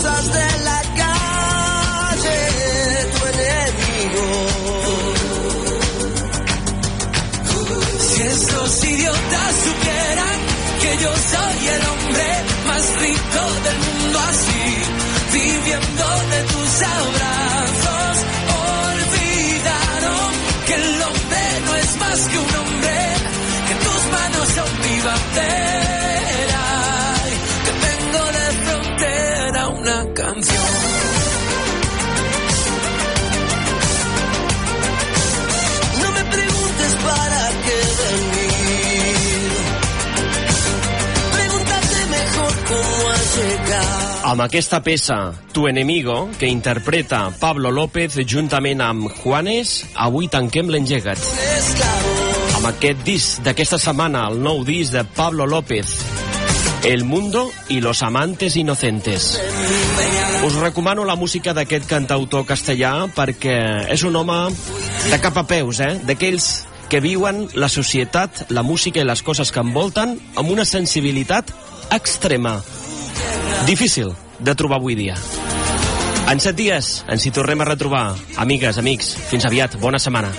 cosas 0.00 0.32
de 0.32 0.64
la 0.64 0.67
Amb 44.28 44.42
aquesta 44.44 44.82
peça, 44.84 45.32
Tu 45.54 45.68
enemigo, 45.68 46.28
que 46.38 46.48
interpreta 46.52 47.32
Pablo 47.40 47.70
López 47.72 48.18
juntament 48.28 48.82
amb 48.84 49.08
Juanes, 49.22 49.86
avui 49.96 50.28
tanquem 50.28 50.68
l'engegat. 50.68 51.16
Amb 52.58 52.68
aquest 52.68 53.00
disc 53.06 53.40
d'aquesta 53.46 53.78
setmana, 53.80 54.26
el 54.28 54.36
nou 54.44 54.60
disc 54.68 54.92
de 54.92 55.06
Pablo 55.16 55.46
López, 55.46 55.94
El 56.84 57.04
mundo 57.04 57.50
y 57.70 57.80
los 57.80 58.02
amantes 58.02 58.56
inocentes. 58.56 59.40
Us 60.44 60.60
recomano 60.60 61.06
la 61.08 61.16
música 61.16 61.54
d'aquest 61.56 61.88
cantautor 61.88 62.44
castellà 62.44 63.08
perquè 63.16 63.88
és 63.88 64.04
un 64.04 64.14
home 64.14 64.36
de 65.08 65.20
cap 65.24 65.40
a 65.40 65.46
peus, 65.48 65.80
eh? 65.80 65.94
D'aquells 66.04 66.66
que 66.92 67.00
viuen 67.00 67.46
la 67.54 67.72
societat, 67.72 68.50
la 68.52 68.62
música 68.62 69.00
i 69.00 69.08
les 69.08 69.24
coses 69.24 69.50
que 69.50 69.64
envolten 69.64 70.18
amb 70.36 70.52
una 70.52 70.68
sensibilitat 70.68 71.48
extrema. 71.96 72.58
Difícil 73.66 74.14
de 74.38 74.54
trobar 74.54 74.78
avui 74.78 74.94
dia. 74.94 75.16
En 76.28 76.40
set 76.44 76.58
dies 76.58 76.92
ens 77.08 77.24
hi 77.24 77.32
tornem 77.32 77.60
a 77.64 77.68
retrobar. 77.70 78.06
Amigues, 78.36 78.78
amics, 78.78 79.14
fins 79.30 79.48
aviat. 79.48 79.78
Bona 79.80 79.98
setmana. 80.02 80.32